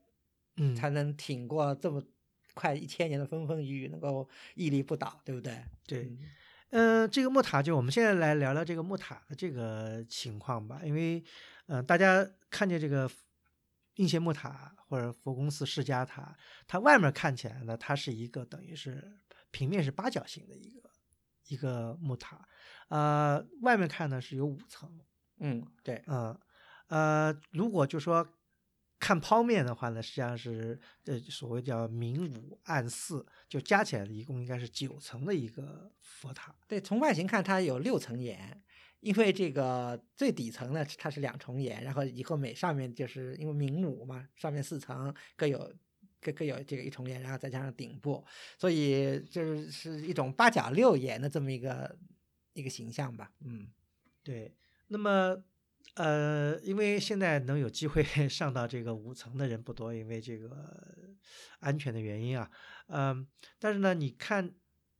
[0.56, 2.02] 嗯，才能挺过这么
[2.54, 5.62] 快一千年的风风雨雨，能够屹立不倒，对不对？
[5.86, 6.04] 对。
[6.04, 6.20] 嗯
[6.70, 11.24] 呃，这个木塔就我们现在来聊聊这个木塔的这个情况吧，因为，
[11.68, 13.10] 呃，大家看见这个
[13.96, 19.18] 应县木塔或者佛宫寺释迦塔，它外面看起来呢，它是一个等于是
[19.50, 20.87] 平面是八角形的一个
[21.48, 22.48] 一个木塔，
[22.90, 25.00] 呃，外面看呢是有五层，
[25.40, 26.38] 嗯，对，嗯，
[26.88, 28.28] 呃，如果就说
[29.00, 36.56] 看剖面的话呢，实际上是呃所谓叫明五暗四，就加起来的一共应该是九层的一个佛塔。
[36.68, 38.62] 对，从外形看它有六层檐，
[39.00, 45.72] 因为这个最底层呢它是两重檐，然后以后每上面就是因为明五嘛，上面四层各有
[46.32, 48.24] 各各有这个一重檐，然后再加上顶部，
[48.58, 51.98] 所以就是是一种八角六檐的这么一个
[52.54, 53.32] 一个形象吧。
[53.42, 53.68] 嗯
[54.24, 54.54] 对，
[54.88, 55.42] 那么
[55.96, 61.16] 呃，因为现在能有机会 上到这个五层的人不多，因为这个
[61.60, 62.52] 安全的原因啊，
[62.88, 63.28] 嗯、
[63.60, 64.54] 但是呢，你看。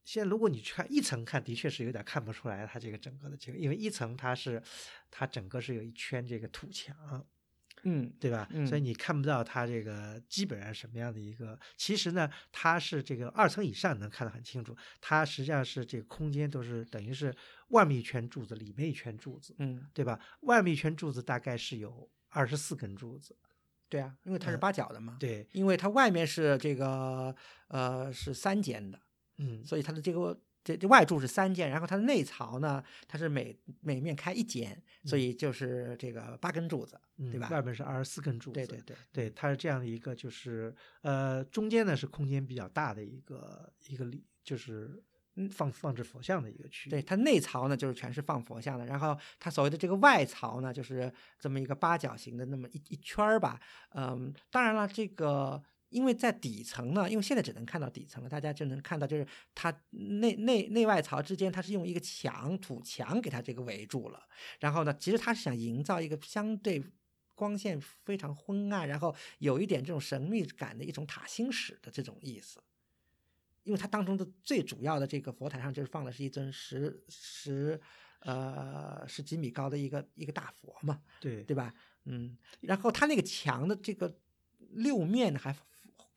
[0.08, 4.64] 现在，如果你去看一层看，的确是有点看不出来它这个整个的这个，因为一层它是
[5.12, 6.96] 它整个是有一圈这个土墙，
[7.84, 8.48] 嗯对吧？
[8.68, 11.58] 所以嗯你看不到它这个基本上什么样的一个。
[11.76, 17.34] 其实呢，它是这个二层以上能看得很清楚，它实际上是这个空间都是等于是
[17.70, 20.20] 外面一圈柱子，里面一圈柱子，嗯，对吧？
[20.42, 23.36] 外面一圈柱子大概是有二十四根柱子，
[23.90, 25.18] 对啊，因为它是嗯八角的嘛。
[25.20, 27.36] 对，因为它外面是这个
[27.68, 29.00] 呃是三间的，
[29.38, 45.02] 嗯，所以它的这个这这外柱是三间，然后它的内槽呢，它是每每面开一间，所以就是这个八根柱子，嗯对吧外面是二十四根柱子，对对对，对，它是这样的一个，就是呃，中间呢是空间比较大的一个一个里，就是
[45.36, 46.92] 嗯放放置佛像的一个区域。
[46.92, 51.10] 对，它内槽呢就是全是放佛像的，然后它所谓的这个外槽呢，就是
[51.40, 53.58] 这么一个八角形的那么一一圈儿吧。
[53.92, 59.26] 嗯，当然了，这个因为在底层呢，因为现在只能看到底层了，大家就能看到就是
[59.56, 64.28] 它内内内外槽之间，它是用一个墙土墙给它这个围住了。
[64.60, 66.84] 然后呢，其实它是想营造一个相对。
[67.38, 72.60] 光线非常昏暗，然后有一点这种神秘感的一种塔心史的这种意思。
[73.62, 77.80] 因为它当中的最主要的这个佛台上就是放的是一尊十十
[78.22, 81.72] 呃十几米高的一个一个大佛嘛，对对吧？
[82.06, 84.18] 嗯，然后它那个墙的这个
[84.72, 85.56] 六面还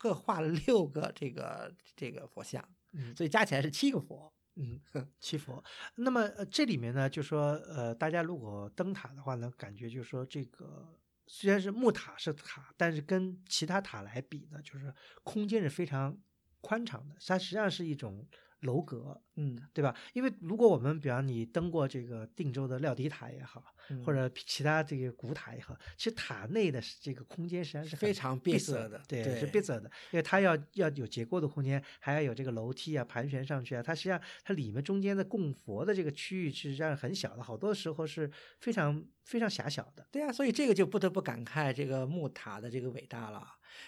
[0.00, 4.32] 各画了六个这个这个佛像，嗯所以加起来是七个佛。
[4.56, 4.80] 嗯，
[5.20, 5.62] 七佛。
[5.96, 14.92] 那么呃，这里面呢，就说呃，大家如果登塔的话呢，感觉就是说这个虽然是木塔是塔，但是跟其他塔来比呢，就是
[15.22, 16.18] 空间是非常
[16.62, 18.26] 宽敞的，它实际上是一种
[18.60, 19.94] 楼阁，嗯，对吧？
[20.12, 40.06] 因为如果我们比方你登过这个定州的料迪塔也好，嗯或者其他这个古塔也好，其实塔内的这个空间实际上是非常闭闭塞的对，对是闭塞的，因为它要要有结构的空间，还要有这个楼梯啊盘旋上去啊，它实际上它里面中间的供佛的这个区域实际上很小的，好多时候是非常非常狭小的。
[40.10, 43.46] 对啊，所以这个就不得不感慨这个木塔的这个伟大了。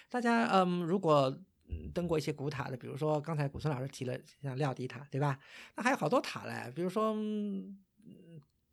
[0.09, 1.45] 大家嗯，如果嗯
[1.93, 5.39] 登过一些古塔的，比如说刚才古村老师提了像廖迪塔，对吧？
[5.75, 7.13] 那还有好多塔嘞，比如说。
[7.13, 7.77] 嗯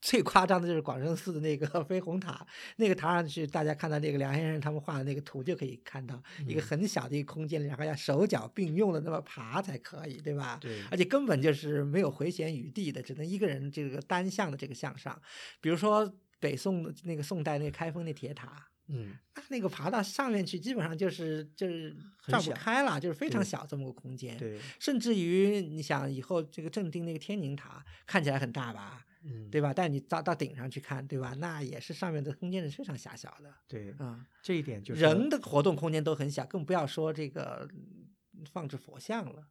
[0.02, 2.46] 最夸张的就是广胜寺的那个 飞虹塔，
[2.76, 10.56] 那个塔上去，大家看到那个梁先生他们画的那个图，就可以看到一个嗯很小的一个空间里，然后要手脚并用的那么爬才可以，对吧？
[10.58, 15.20] 对而且根本就是没有回旋余地的，只能一个人这个单向的这个向上。
[15.60, 24.36] 比如说北宋的那个宋代那个开封那铁塔，嗯，那那个爬到上面去，基本上就是就是转不开了，就是非常小这么个空间。
[24.36, 29.72] 对，甚至于你想以后这个正定那个天宁塔看起来很大吧，嗯，对吧？
[29.72, 31.34] 但你到到顶上去看，对吧？
[31.38, 33.54] 那也是上面的空间是非常狭小的。
[33.68, 39.46] 对，啊、这一点就是人的活动空间都很小，更不要说这个嗯放置佛像了，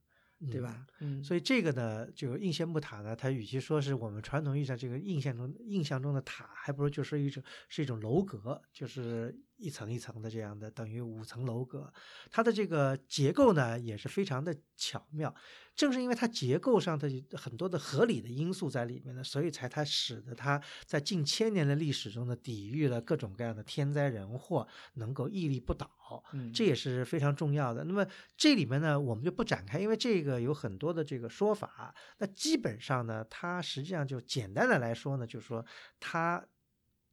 [0.50, 0.88] 对嗯吧？
[1.00, 11.94] 嗯，所以这个呢，就应县木塔呢，它与其说是我们传统意义上这个印象中印象中的塔，还不如就是一种是一种楼阁，就是一层一层的这样的，等于五层楼阁。
[12.32, 15.36] 它的这个结构呢，也是非常的巧妙。
[15.76, 25.90] 正是因为它结构上的很多的合理的因素在里面呢，所以才它使得它在近千年的历史中呢，抵御了各种各样的天灾人祸，能够屹立不倒。
[26.34, 27.84] 嗯这也是非常重要的。
[27.84, 28.06] 那么
[28.36, 31.94] 这里面呢，我们就不展开，因为这个有很多的这个说法。
[32.18, 35.64] 那基本上呢，它实际上就简单的来说呢，就是说
[36.00, 36.44] 它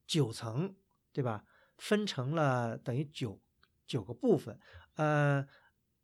[0.06, 0.74] 九层，
[1.12, 1.44] 对吧？
[1.78, 3.40] 分成了等于九
[3.86, 4.58] 九个部分。
[4.96, 5.46] 呃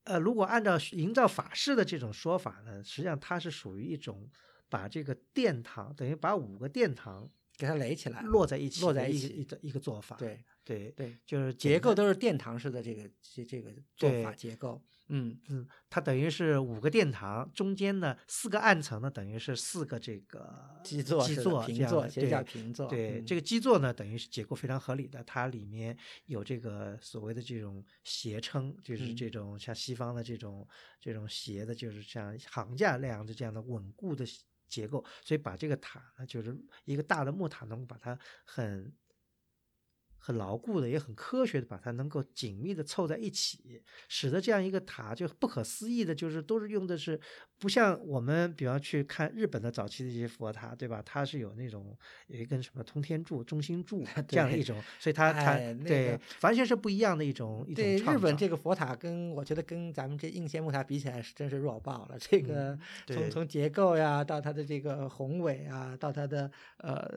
[0.05, 4.29] 呃，如果按照营造法式的这种说法呢，实际上它是属于一种
[4.69, 10.17] 把这个殿堂等于把五个殿堂给它垒起来，摞在一起摞在一起一个一个做法。
[10.17, 14.83] 对对，对，就是结构都是殿堂式的这个这这个做法结构。
[15.15, 25.95] 嗯嗯，它等于是五个殿堂，中间呢四个暗层呢，等于是四个这个基座基座这样的平座对平座对，嗯这个基座呢，等于是结构非常合理的，它里面
[26.25, 30.67] 有这个所谓的这种斜撑，就是嗯这种像西方的这种
[30.99, 34.25] 这种斜的，就是像行架那样的这样的稳固的
[34.67, 38.91] 结构，所以把这个塔呢，就是一个大的木塔，能够把它很。
[40.25, 47.21] 很牢固的，也很科学的，把它能够紧密的凑在一起，使得这样一个塔就不可思议的，就是都是用的是
[47.59, 51.03] 不像我们比方去看日本的早期的一些佛塔，对吧？
[51.05, 51.99] 它是有那种
[52.29, 62.17] 有一根什么通天柱、中心柱 这样的一种，所以它它、哎那对个完全是不一样的一种一种对，日本这个佛塔跟我觉得跟咱们这应县木塔比起来，是真是弱爆了。
[62.21, 67.11] 这个从从结构呀，到它的这个宏伟啊，到它的呃，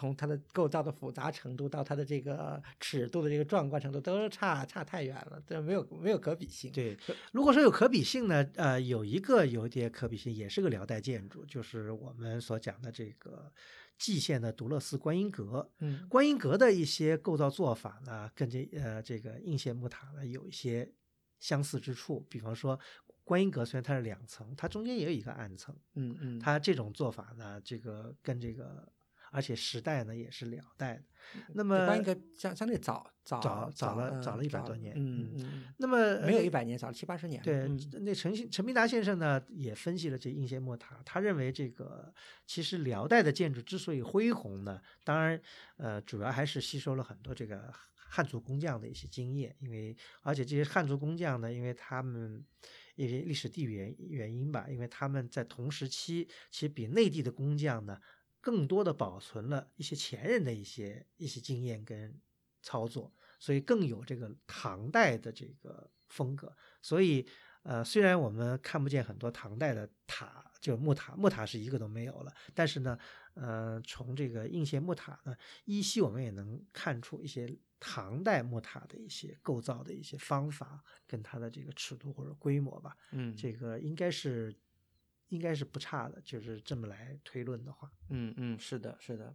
[0.00, 6.72] 从它的构造的复杂程度，到它的这个尺度的这个壮观程度，都差差太远了，这没有没有可比性。
[6.72, 6.96] 对，
[7.32, 13.52] 如果说有可比性呢，呃，有一个有一点可比性，也是个辽代建筑，就是我们所讲的这个
[13.98, 15.70] 蓟县的独乐寺观音阁。
[15.80, 20.90] 嗯观音阁的一些构造做法呢，跟这呃这个应县木塔呢有一些
[21.38, 22.26] 相似之处。
[22.30, 22.80] 比方说，
[23.22, 28.90] 观音阁虽然它是两层，它中间也有一个暗层，嗯嗯，它这种做法呢，这个跟这个，
[29.30, 31.02] 而且时代呢也是辽代的。
[31.54, 37.40] 那么这观音阁相相对早早早早了嗯早了100早多年嗯嗯那么嗯，没有呃一百年，早了七八十年。
[37.42, 42.12] 对，嗯那陈陈明达先生呢也分析了这应县木塔，他认为这个
[42.46, 45.40] 其实辽代的建筑之所以恢宏呢，当然
[45.76, 52.44] 呃主要还是吸收了很多这个汉族工匠的一些经验，因为而且这些汉族工匠呢，因为他们
[52.96, 58.00] 因为历史地理原原因吧，因为他们在同时期其实比内地的工匠呢
[58.40, 62.20] 更多的保存了一些前人的一些一些经验跟
[62.62, 66.54] 操作，所以更有这个唐代的这个风格。
[66.82, 67.26] 所以，
[67.62, 72.98] 呃，虽然我们看不见很多唐代的塔，就木塔，木塔是一个都没有了，但是呢，
[73.34, 84.54] 呃，从这个应县木塔呢，依稀我们也能看出一些唐代木塔的一些构造的一些方法，跟它的这个尺度或者规模吧，嗯，这个应该是
[85.30, 89.34] 应该是不差的，就是这么来推论的话，嗯嗯，是的，是的，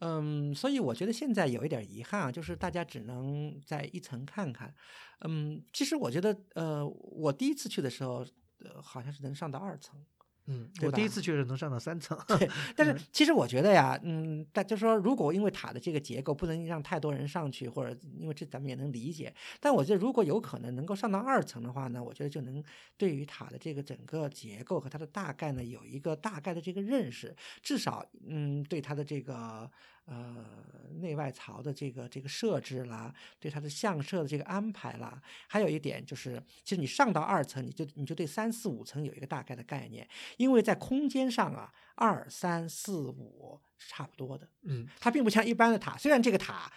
[0.00, 4.74] 嗯，所以我觉得现在有一点遗憾啊，就是大家只能在一层看看。
[5.20, 8.26] 嗯，其实我觉得，呃，我第一次去的时候，
[8.64, 10.04] 呃，好像是能上到二层。
[10.46, 12.18] 嗯，我第一次确实能上到三层。
[12.26, 22.62] 对， 但是其实我觉得呀，嗯，但就说如果因为塔的这个结构不能让太多人上去，或者因为这咱们也能理解，但我觉得如果有可能能够上到二层的话呢，我觉得就能
[22.96, 29.70] 对于塔的这个整个结构和它的大概呢有一个大概的这个认识，至少嗯对它的这个
[30.12, 40.06] 呃内外槽的这个这个设置啦，对它的相设的这个安排啦，还有一点就是，其实你上到二层，你就你就对三四五层有一个大概的概念。
[40.36, 46.70] 因为在空间上啊，二三四五是差不多的，嗯它并不像一般的塔，虽然这个塔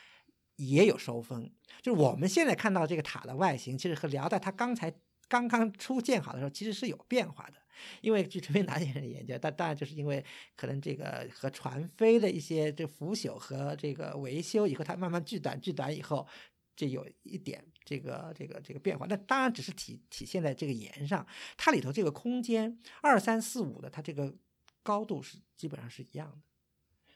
[0.56, 4.92] 也有收分，就是我们现在看到这个塔的外形，其实和辽代它刚才
[5.28, 7.56] 刚刚初建好的时候，其实是有变化的。
[8.00, 10.24] 因为据陈飞南先生研究，但当然就是因为
[10.56, 16.26] 可能这个和船飞的一些这腐朽和这个维修以后，它慢慢聚短聚短以后，
[16.74, 19.06] 这有一点这个这个这个变化。
[19.10, 24.34] 那当然只是体体现在这个檐上，它里头这个空间二三四五的，它这个
[24.82, 26.38] 高度是基本上是一样的。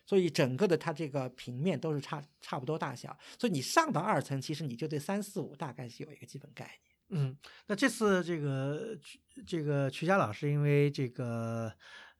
[0.05, 6.88] 所以整个的它这个平面都是差差不多大小，所以你上到二层，其实你就对三四五大概是有一个基本概念。
[7.09, 7.35] 嗯，
[7.67, 8.97] 那这次这个
[9.45, 11.73] 这个曲佳老师因为这个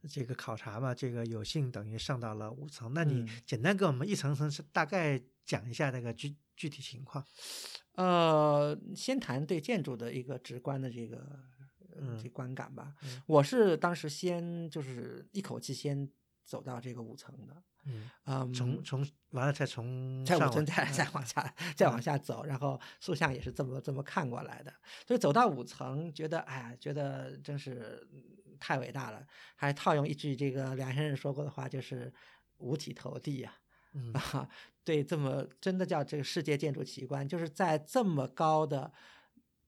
[0.10, 2.94] 这个考察嘛，这个有幸等于上到了五层。
[2.94, 7.24] 那你嗯简单给我们一层层是大概讲一下那个具具体情况。
[7.94, 11.22] 呃，先谈对建筑的一个直观的这个
[12.22, 12.96] 这观感吧。
[13.04, 16.10] 嗯我是当时先就是一口气先
[16.46, 18.84] 走到这个五层的，嗯，嗯，从。
[18.84, 22.18] 从完了再从再往五层再再往下再往下。
[22.18, 24.74] 走，然后塑像也是这么这么看过来的，
[25.06, 29.24] 所以走到五层，觉得哎呀，觉得真是嗯太伟大了，
[29.56, 32.12] 还套用一句这个梁先生说过的话，就是
[32.58, 33.54] 五体投地呀、
[33.94, 34.50] 嗯 啊，
[34.84, 38.92] 对，这么真的叫这个世界建筑奇观，就是在这么高的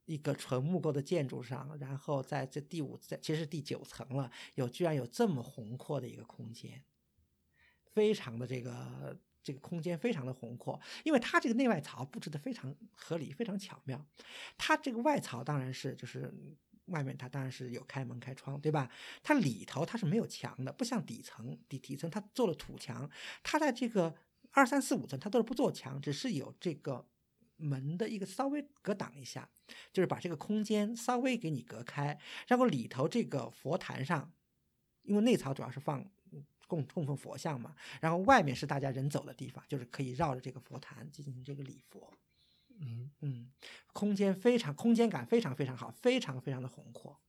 [0.06, 6.84] 一个纯木构的建筑上，然后在这第五，在其实第九层了，有居然有这么宏阔的一个空间，
[7.94, 14.06] 非常的这个这个空间非常的宏阔，因为它这个内外槽布置的非常合理，非常巧妙。
[14.58, 16.34] 它这个外槽当然是就是。
[16.86, 18.92] 外面它当然是有开门开窗，对吧？
[19.24, 23.10] 它里头它是没有墙的，不像底层底底层它做了土墙，
[23.44, 24.14] 它在这个
[24.50, 27.08] 二三四五层它都是不做墙，只是有这个
[27.56, 29.48] 门的一个稍微隔挡一下，
[29.94, 34.34] 就是把这个空间稍微给你隔开，然后里头这个佛坛上，
[35.04, 36.06] 因为内槽主要是放
[36.72, 42.10] 供供奉佛像嘛，然后外面是大家人走的地方，就是可以绕着这个佛坛进行这个礼佛。
[42.80, 43.52] 嗯嗯，
[43.92, 47.20] 空间非常空间感非常非常好，非常非常的宏阔。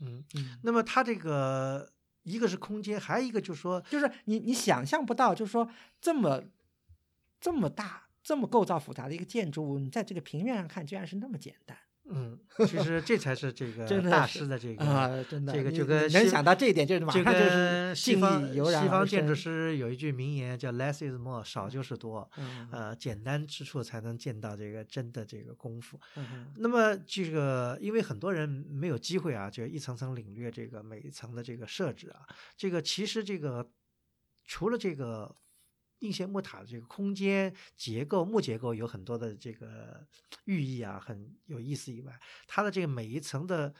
[0.00, 1.90] 嗯，嗯，那么它这个
[2.24, 5.68] 一个是空间，还有一个就是说，就是你你想象不到，就是说
[6.00, 6.44] 这么
[7.40, 11.76] 这么大、这么构造复杂的一个建筑物，你在这个平面上看，居然是那么简单
[12.10, 12.38] 嗯，
[12.68, 15.08] 其实这才是这个大师的这个啊！
[15.28, 22.30] 真的，这个就跟能想到这一点，就是马就上就是跟西方西方建筑师有一句名言叫 “less is more”，少就是多。
[22.36, 25.98] 嗯呃，简单之处才能见到这个真的这个功夫。
[26.56, 32.20] 那么这个，因为很多人没有机会啊，就一层层领略这个每一层的这个设置啊，
[32.56, 33.70] 这个其实这个
[34.44, 35.34] 除了这个
[36.04, 40.06] 应县木塔的这个空间结构木结构有很多的这个
[40.44, 43.74] 寓意啊，很有意思以外，它的这个每一层的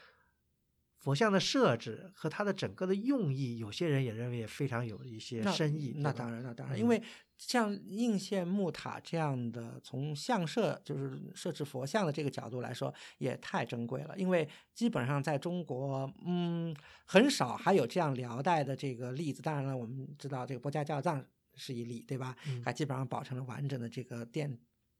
[0.97, 5.93] 佛像的设置和它的整个的用意，有些人也认为也非常有一些深意。
[5.97, 7.01] 那当然，那当然，嗯因为
[7.37, 14.17] 像应县木塔这样的，从像设就是设置佛像的这个角度来说，也太珍贵了。
[14.17, 16.73] 因为基本上在中国，嗯，
[17.05, 19.41] 很少还有这样辽代的这个例子。
[19.41, 21.23] 当然了，我们知道这个波家教藏
[21.55, 22.35] 是一例，对吧？
[22.47, 24.57] 嗯还基本上保存了完整的这个殿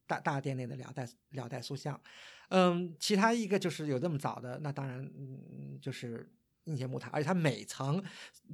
[0.08, 2.00] 大大殿内的辽代辽代塑像。
[2.50, 6.32] 嗯，其他一个就是有这么早的，那当然，嗯，就是
[6.66, 8.04] 应县木塔，而且它每层，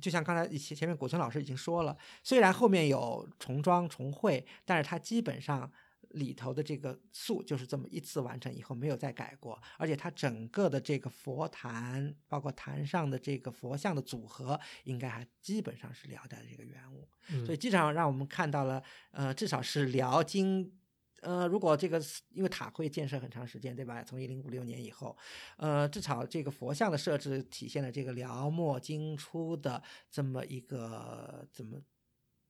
[0.02, 5.70] 就像刚才前前面古村老师已经说了，虽然后面有重装重绘，但是它基本上
[6.14, 17.07] 里头的这个塑就是这么一次完成以后没有再改过，而且它整个的这个佛坛，包括坛上的这个佛像的组合，应该还基本上是辽代的这个原物。
[17.30, 20.78] 嗯所以基本上让我们看到了，呃，至少是辽金。
[21.22, 22.01] 呃，如果这个
[22.32, 24.03] 因为塔会建设很长时间，对吧？
[24.03, 25.16] 从一零五六年以后，
[25.57, 31.80] 呃，至少这个佛像的设置体现了这个辽末金初的这么一个怎么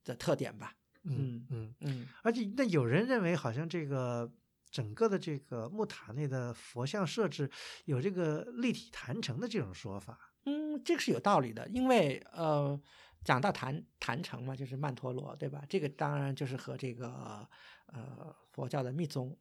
[0.05, 0.74] 的特点吧？
[1.04, 4.32] 嗯嗯，嗯，而且那有人认为好像这个。
[4.72, 7.52] 整个的这个木塔内的佛像设置
[7.84, 12.82] 有这个立体坛城的这种说法，嗯，这个是有道理的，因为呃，
[13.22, 15.62] 讲到坛坛城嘛，就是曼陀罗，对吧？
[15.68, 17.45] 这个当然就是和这个
[17.88, 19.38] 呃佛教的密宗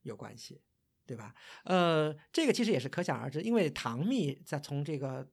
[0.00, 0.62] 有关系，
[1.04, 1.34] 对吧？
[1.64, 5.30] 呃，这个其实也是可想而知，因为唐密在从这个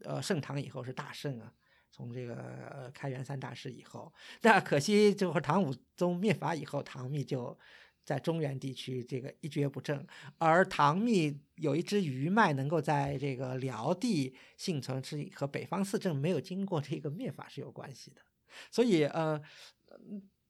[0.00, 1.52] 呃盛唐以后是大盛啊，
[1.96, 7.58] 从这个开元三大师以后，那可惜就是唐武宗灭法以后，唐密就。
[8.06, 10.06] 在中原地区，这个一蹶不振，
[10.38, 18.20] 而唐密有一支余脉能够在这个辽地幸存，是和北方四镇没有经过这个灭法是有关系的。
[18.70, 19.42] 所以，呃，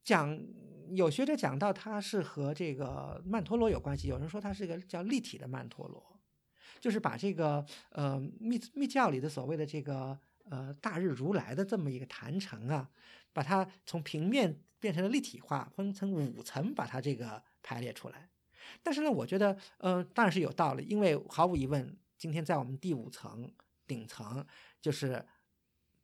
[0.04, 0.38] 讲
[0.90, 6.20] 有学者讲到它是和这个曼陀罗有关系，有人说它是一个叫立体的曼陀罗，
[6.78, 10.18] 就是把这个呃密密教里的所谓的这个
[10.50, 12.90] 呃大日如来的这么一个坛城啊，
[13.32, 14.60] 把它从平面。
[14.78, 18.28] 变成了立体化，分成五层，把它这个排列出来。
[18.82, 23.50] 但是呢，我觉得，呃，当然是有道理，因为毫无疑问，今天在我们第五层
[23.86, 24.46] 顶层，
[24.82, 25.24] 就是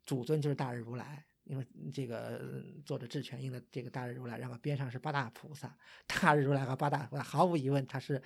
[0.07, 5.77] 主尊就是大日如来，因为这个做着智全印的这个大日如来，然后边上是八大菩萨，
[6.07, 8.21] 大日如来和八大菩萨，毫无疑问，它是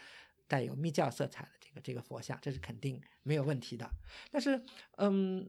[0.47, 3.91] 带有密教色彩的这个这个佛像，这是肯定没有问题的。
[4.31, 4.63] 但是，
[4.93, 5.45] 嗯。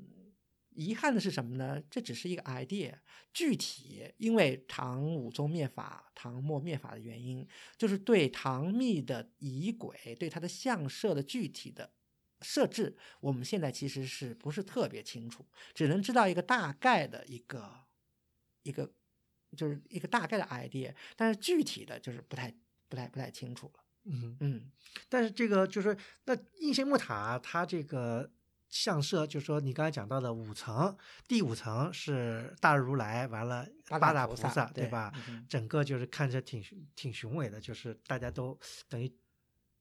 [0.78, 1.82] 遗憾的是什么呢？
[1.90, 2.94] 这只是一个 idea，
[3.34, 11.92] 具体因为唐武宗灭法、唐末灭法的原因，就是对唐密的仪轨、对它的相设的具体的
[12.42, 17.74] 设置，我们现在其实是不是特别清楚，只能知道一个大概的一个
[18.62, 18.94] 一个
[19.56, 22.54] 就是一个大概的 idea，但是具体的就是不太
[22.88, 23.84] 不太不太清楚了。
[24.04, 24.72] 嗯嗯，
[25.10, 28.32] 但是这个就是那应县木塔它这个。
[28.70, 30.96] 相设就是说，你刚才讲到的五层，
[31.28, 35.12] 第五层是大日如来，完了八大菩萨，对吧？
[35.48, 36.64] 整个就是看着挺
[36.96, 38.58] 挺雄伟的，就是大家都
[38.90, 39.12] 等于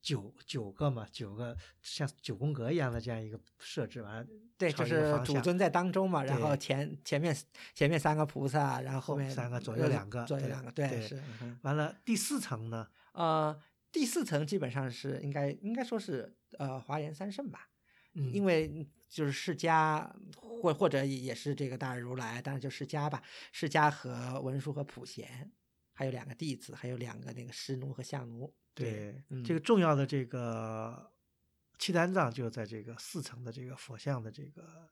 [0.01, 4.27] 九九个嘛，九个像九宫格一样的这样一个设置，完了
[4.57, 7.37] 对，就是主尊在当中嘛，然后前前面
[7.75, 11.21] 前面三个菩萨，然后后面三个左右两个，左右两个，对是。
[11.63, 12.87] 完了第四层呢？
[13.13, 13.61] 呃，
[13.91, 17.69] 第四层基本上是应该应该说是呃华严三圣吧。
[18.33, 23.23] 因为就是释迦，或或者也是这个大日如来，当然就释迦吧。
[23.53, 25.53] 释迦和文殊和普贤，
[25.93, 28.55] 还有两个弟子，还有两个那个师奴和相奴。
[28.75, 31.13] 对，这个重要的这个
[31.79, 34.89] 契丹藏就在这个四层的这个佛像的这个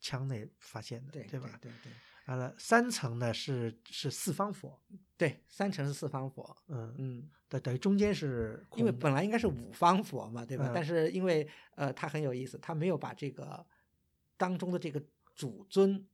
[0.00, 1.58] 腔内发现的，对吧？
[1.60, 1.92] 对对。
[2.28, 4.78] 完了，三层呢是是四方佛，
[5.16, 10.70] 对，三层是四方佛，嗯嗯，等等于中间是，因为本来应该是五方佛嘛，对吧？
[10.74, 13.66] 但是因为呃，它很有意思，它没有把这个
[14.36, 15.02] 当中的这个
[15.34, 16.06] 主尊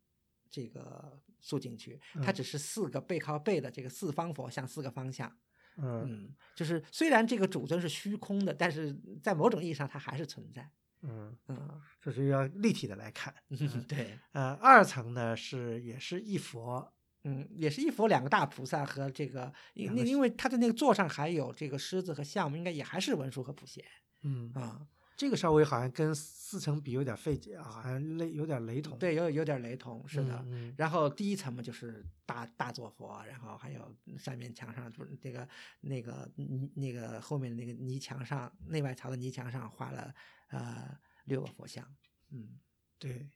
[0.48, 5.36] 这个塑进去，它只是四个背靠背的这个四方佛向四个方向，
[5.78, 10.70] 嗯，就是虽然这个主尊是虚空的，但是在某种意义上它还是存在。
[11.04, 13.34] 嗯嗯，这是要立体的来看。
[13.86, 16.92] 对，呃，二层呢是也是一佛，
[17.24, 23.84] 嗯，也是一佛两个大菩萨和这个，因因为他的那个座上还有这个狮子和象，应该也还是文殊和普贤。
[24.22, 24.86] 嗯啊。
[25.16, 28.98] 这个稍微好像跟四层比有点费解啊，好像类有点雷同。
[28.98, 30.44] 对，有有点雷同，是的。
[30.48, 30.74] 嗯。
[30.76, 35.48] 然后第一层嘛，就是大大坐佛，然后还有上面墙上不是这个
[35.82, 36.28] 那个
[36.74, 40.12] 那个后面的那个泥墙上内外槽的泥墙上画了
[40.54, 41.84] 呃六个佛像。
[42.30, 42.58] 嗯，
[42.98, 43.28] 对。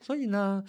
[0.00, 0.64] 所以呢，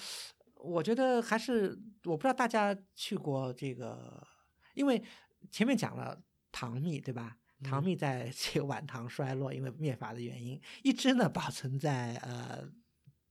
[0.56, 4.26] 我觉得还是我不知道大家去过这个，
[4.74, 5.02] 因为
[5.50, 6.22] 前面讲了
[6.52, 7.38] 唐密，对吧？
[7.64, 12.68] 唐密在 这个晚唐衰落，因为灭法的原因，一直呢保存在呃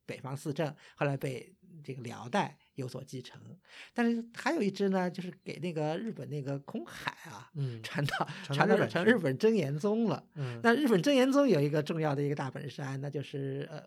[0.07, 2.57] 北方四镇，后来被这个辽代。
[2.81, 3.41] 有所继承，
[3.95, 10.25] 但是还有一支呢，就是给那个日本那个空海啊，嗯，传到传到成日本真言宗了。
[10.35, 13.83] 嗯，那日本真言宗有一个重要的一个大本山，那就是呃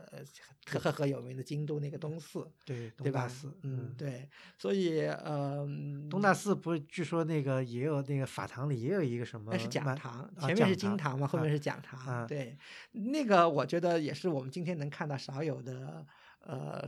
[0.66, 3.28] 赫赫赫有名的京都那个东寺，对，对吧？
[3.28, 4.30] 寺，嗯，对。
[4.58, 5.68] 所以呃，
[6.10, 9.52] 东大寺不是据说那个也有那个法堂里也有一个什么？
[9.52, 12.26] 那是讲堂，前面是经堂嘛，后面是讲堂。
[12.28, 12.58] 对，
[12.92, 16.06] 那个我觉得也是我们今天能看到少有的
[16.44, 16.88] 呃。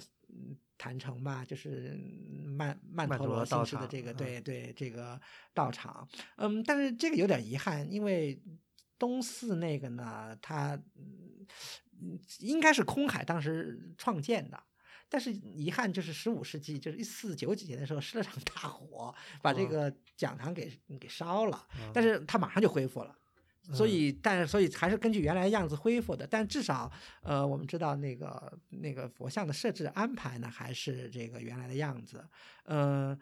[0.78, 1.98] 坛城吧，就是
[2.46, 5.20] 曼曼陀罗形式的这个，对对，这个
[5.54, 6.06] 道场。
[6.36, 8.38] 嗯，但是这个有点遗憾，因为
[9.00, 10.78] 东寺那个呢，它
[12.40, 14.62] 应该是空海当时创建的，
[15.08, 23.18] 但是遗憾就是十五世纪，就是一四九几年的时候，失了场 大火，把这个讲堂给给烧了，但是他马上就恢复了。
[23.74, 26.28] 所以，但是，所以还是根据原来样子恢复的。
[26.28, 26.92] 但至少，
[27.22, 32.24] 呃，我们知道那个那个佛像的设置安排呢，还是这个原来的样子。
[32.64, 33.18] 呃，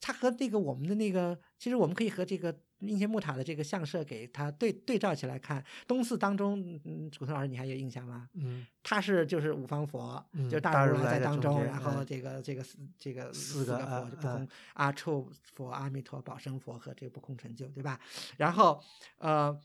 [0.00, 8.28] 它和那个我们的那个，其实我们可以和这个应县木塔的这个相设给它对对照起来看，东寺当中，嗯，古村老师你还有印象吗？
[8.34, 17.98] 嗯，他是就是五方佛，嗯就是大如如来来在当中，间然后嗯这个这个四这个四个个佛就不空阿处佛、阿弥陀、宝生佛和这个不空成就，对吧？
[18.36, 18.82] 然后
[19.18, 19.58] 呃，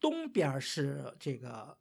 [0.00, 1.76] 东边是这个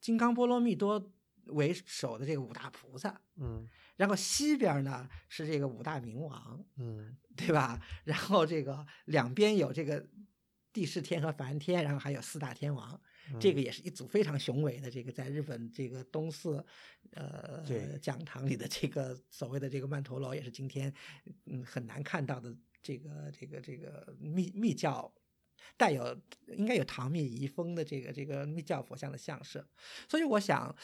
[0.00, 1.10] 金刚波罗蜜多
[1.46, 7.80] 为首的这个五大菩萨，嗯然后西边呢是这个五大明王，嗯对吧？
[8.04, 10.06] 然后这个两边有这个
[10.72, 13.00] 帝释天和梵天，然后还有四大天王，
[13.40, 16.64] 这个也是一组非常雄伟的这个在日本这个东寺
[17.12, 20.92] 呃讲堂里的这个所谓的这个曼陀罗，也是今天
[21.46, 25.12] 嗯很难看到的这个这个这个密密教。
[25.76, 26.16] 带有
[26.56, 29.66] 应该有唐密遗风的这个这个密教佛像的像设，
[30.08, 30.74] 所以我想，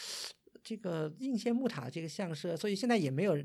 [0.62, 3.36] 这个应县木塔这个像设，所以现在也没有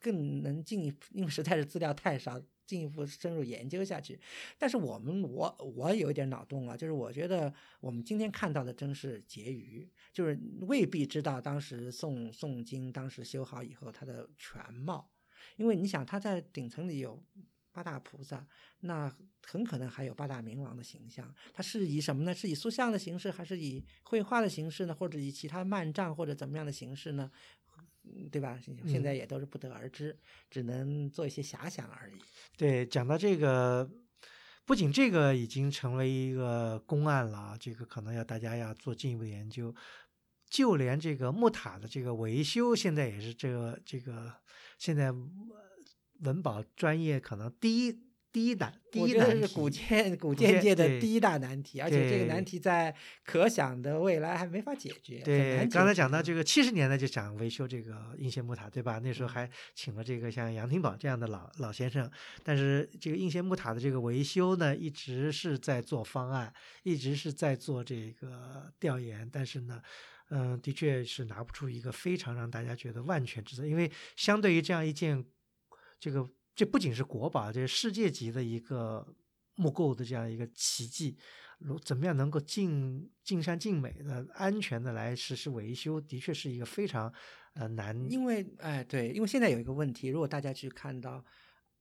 [0.00, 4.18] 更能进一步，因为实在是资料太少，进一步深入研究下去。
[4.58, 15.10] 但是我们我我有一点脑洞啊，就是我觉得我们今天看到的真是结余，就是未必知道当时宋宋金当时修好以后它的全貌，
[15.56, 17.22] 因为你想它在顶层里有
[17.74, 18.46] 八大菩萨，
[18.80, 19.12] 那
[19.42, 21.34] 很可能还有八大明王的形象。
[21.52, 22.32] 它是以什么呢？
[22.32, 24.94] 是以塑像的形式，还是以绘画的形式呢？
[24.94, 27.30] 或者以其他漫帐或者怎么样的形式呢？
[28.04, 28.60] 嗯对吧？
[28.86, 30.16] 现在也都是不得而知，
[30.50, 32.14] 只能做一些遐想而已。
[32.56, 33.90] 对，讲到这个，
[34.64, 39.74] 不仅这个已经成为一个公案了啊，这个可能要大家要做进一步研究。
[40.50, 44.32] 就连这个木塔的这个维修，现在也是这个这个
[44.78, 45.63] 现在呃
[46.20, 48.00] 文保专业可能第一
[48.32, 52.92] 第一难第一难是古建 古建建界的第一大难题，而且这个难题在
[53.24, 55.18] 可想的未来还没法解决。
[55.18, 58.98] 很对，难刚才讲到这个七十年代就想维修这个应县木塔，对吧？
[58.98, 62.10] 那时候嗯还请了这个像杨廷宝这样的老老先生，
[62.42, 66.52] 但是这个应县木塔的这个维修呢，一直是在做方案，
[66.82, 69.80] 一直是在做这个调研，但是呢。
[70.30, 75.22] 嗯，的确是拿不出一个非常让大家觉得万全之策，因为相对于这样一件，
[75.98, 79.06] 这个这不仅是国宝，这是世界级的一个
[79.56, 81.16] 木构的这样一个奇迹，
[81.58, 87.12] 如怎么样能够尽尽善尽美的、安全的来实施维修，的确是一个非常
[87.54, 88.06] 呃难。
[88.10, 91.24] 因为哎，对，因为现在有一个问题，如果大家去看到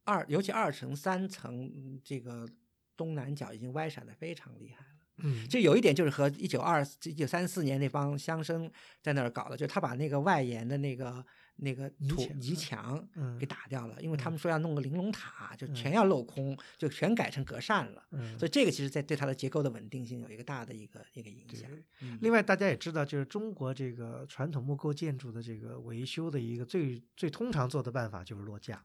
[0.04, 2.48] 二，尤其二层、三层嗯这个
[2.96, 4.92] 东南角已经歪闪的非常厉害了。
[5.18, 8.70] 嗯，就有一点就是和一九二一九三四年那帮乡绅
[9.02, 11.24] 在那儿搞的，就是他把那个外沿的那个
[11.58, 13.08] 那个土泥墙
[13.40, 18.04] 给打掉了，因为他嗯们说要弄个玲珑塔，就嗯全要镂空，就全改成隔扇了。
[18.12, 21.70] 嗯所以这个其实，在对它的结构的稳定性有一个大的一个一个影响。
[22.02, 28.84] 嗯另外，大家也知道，就是中国这个传统木构建筑的这个维修的一个最最通常做的办法就是落架，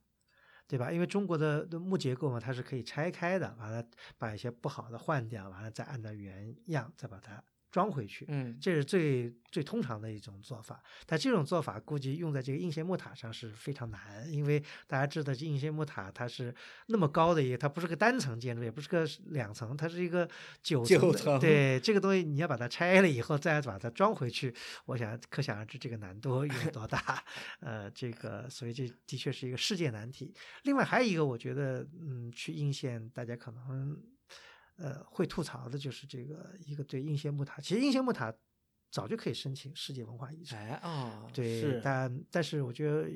[0.66, 0.92] 对吧？
[0.92, 3.82] 因为中国的的木结构嘛，它是可以拆开的，完了
[4.18, 8.24] 把一些不好的换掉，完了再按照原样再把它装回去。
[8.28, 16.54] 嗯，这是最最通常的一种做法，但这种做法估计用在这个应县木塔上是非常难，因为大家知道这应县木塔它是
[16.86, 20.28] 那么高的一个，它不是个单层建筑，也不是个两层，它是一个
[20.62, 24.54] 九层的九层对，这个东西你要把它拆了以后再把它装回去，
[24.86, 27.22] 我想可想而知这个难度有多大。
[27.60, 30.32] 呃，这个所以这的确是一个世界难题。
[30.64, 33.98] 另外还有一个，我觉得嗯，去应县大家可能。
[34.78, 38.32] 呃，会吐槽的就是这个一个对应县木塔，其实应县木塔
[38.90, 43.10] 早就可以申请世界文化遗产，哎哦，对，但但是我觉得，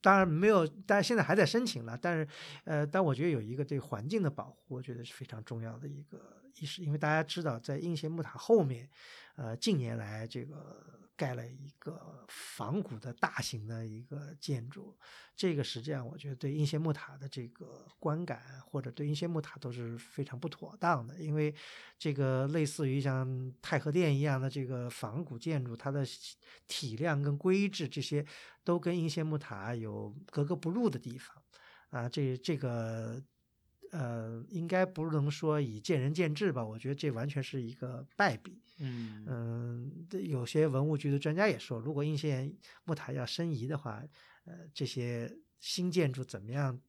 [0.00, 2.28] 当然没有，但是现在还在申请了，但是
[2.64, 8.88] 呃，但我觉得有一个对环境的保护，我觉得是非常重要的一个意识，因为大家知道，在应县木塔后面，
[9.34, 14.96] 呃，近年来这个盖了一个仿古的大型的一个建筑，
[15.36, 21.54] 这个实际上我觉得对应县木塔的这个观感或者对应县木塔都是非常不妥当的，因为
[21.98, 26.04] 这个类似于像太和殿一样的这个仿古建筑，它的
[26.66, 28.24] 体量跟规制这些
[28.64, 31.36] 都跟应县木塔有格格不入的地方
[31.90, 33.22] 啊，这这个。
[33.94, 38.60] 呃，应该不能说以见仁见智吧，我觉得这完全是一个败笔。
[38.80, 44.02] 嗯嗯，这有些文物局的专家也说，如果应县木塔要申遗的话，
[44.46, 46.80] 呃，这些新建筑怎么样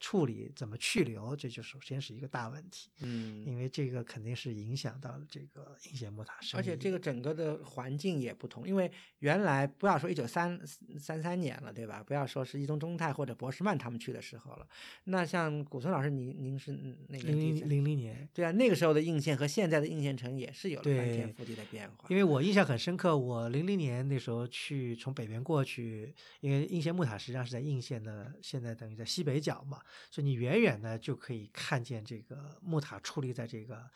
[0.00, 6.40] 处理，怎么去留，这就首先是一个大问题，嗯，因为这个肯定是影响到了这个应县木塔。
[6.54, 10.58] 而且这个整个的环境也不同，因为原来不要说一九三
[10.98, 12.02] 三三年了，对吧？
[12.02, 14.66] 不要说是伊东忠太或者博士曼他们去的时候了。
[15.04, 16.72] 那像古村老师，您您是
[17.08, 22.08] 那个零零零零年，对啊，那个时候的应县和现在的应县城也是有了翻天覆地的变化。
[22.08, 29.78] 因为我印象很深刻，我零零年那时候去从北边过去，因为应县木塔实际上是在应县的，现在等于在西北角嘛。
[30.10, 33.88] 所以你远远的就可以看见这个木塔矗立在这个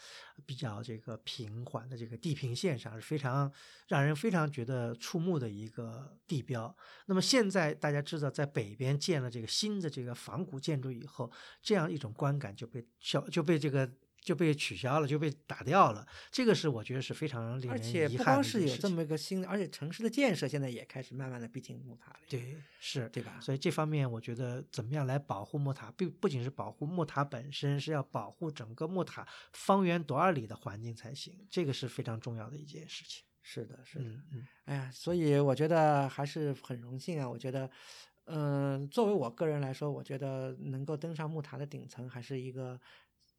[0.46, 3.52] 比较这个平缓的这个地平线上，是非常
[3.88, 6.74] 让人非常觉得触目的一个地标。
[7.06, 11.30] 那么现在大家知道，在北边建了这个新的这个仿古建筑以后，
[11.62, 13.90] 这样一种观感就被消就被这个。
[14.24, 16.04] 就被取消了，就被打掉了。
[16.32, 23.38] 这个是我觉得是非常令而人且不光遗憾的一是有这件事情么一个新的，而且城市的建设现在也开始慢慢的逼近木塔了，对，是对吧？
[23.40, 31.46] 所以这方面，我觉得怎么样来保护木塔，不不仅是保护木塔本身，是要保护整个木塔方圆多少里的环境才行。
[31.50, 33.22] 这个是非常重要的一件事情。
[33.46, 34.06] 是的，是的。
[34.06, 37.28] 嗯嗯，哎呀，所以我觉得还是很荣幸啊！
[37.28, 37.70] 我觉得，
[38.24, 42.80] 嗯、作为我个人来说，我觉得能够登上木塔的顶层，还是一个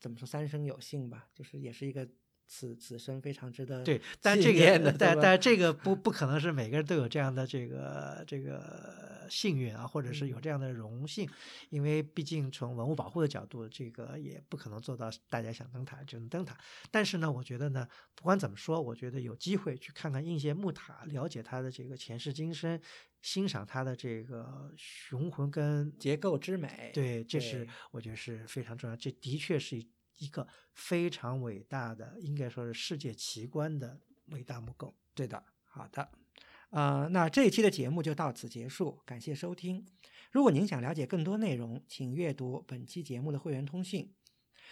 [0.05, 2.07] 怎么说三生有幸吧，就是也是一个
[2.45, 11.27] 此此生非常值得对，但这个但 但这个不不可能是每个人都有这样的这个这个幸运啊，或者是有嗯这样的荣幸，
[11.71, 16.55] 因为毕竟从文物保护的角度，这个也不可能做到大家想登塔就能登塔。
[16.91, 22.79] 但是呢，我觉得呢，不管怎么说，我觉得有机会去看看应县木塔，了解它的这个前世今生，
[23.23, 26.91] 欣赏它的这个雄浑跟结构之美。
[26.93, 28.95] 对，这是我觉得是非常重要。
[28.95, 29.83] 这的确是
[30.17, 34.95] 一个非常伟大的，应该说是世界奇观的伟大木构。
[35.13, 36.09] 对的，好的，
[36.69, 39.85] 呃，那这一期的节目就到此结束，感谢收听。
[40.31, 44.13] 如果您想了解更多内容，请阅读本期节目的会员通讯。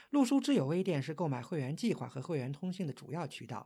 [0.09, 3.65] 陆书之友微店是购买会员计划和会员通讯的主要渠道。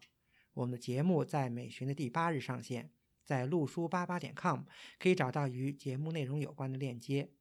[0.53, 2.91] 我们的节目在每旬的第八日上线，
[3.25, 4.61] 在陆书八八点 com
[4.99, 7.31] 可以找到与节目内容有关的链接。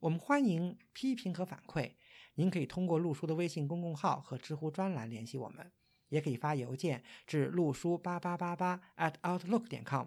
[0.00, 1.92] 我们欢迎批评和反馈，
[2.38, 5.70] 您可以通过陆叔的微信公共号和知乎专栏联系我们。
[6.08, 10.06] 也可以发邮件至陆叔八八八八 at outlook 点 com。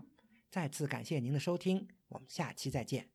[0.49, 3.11] 再次感谢您的收听，我们下期再见。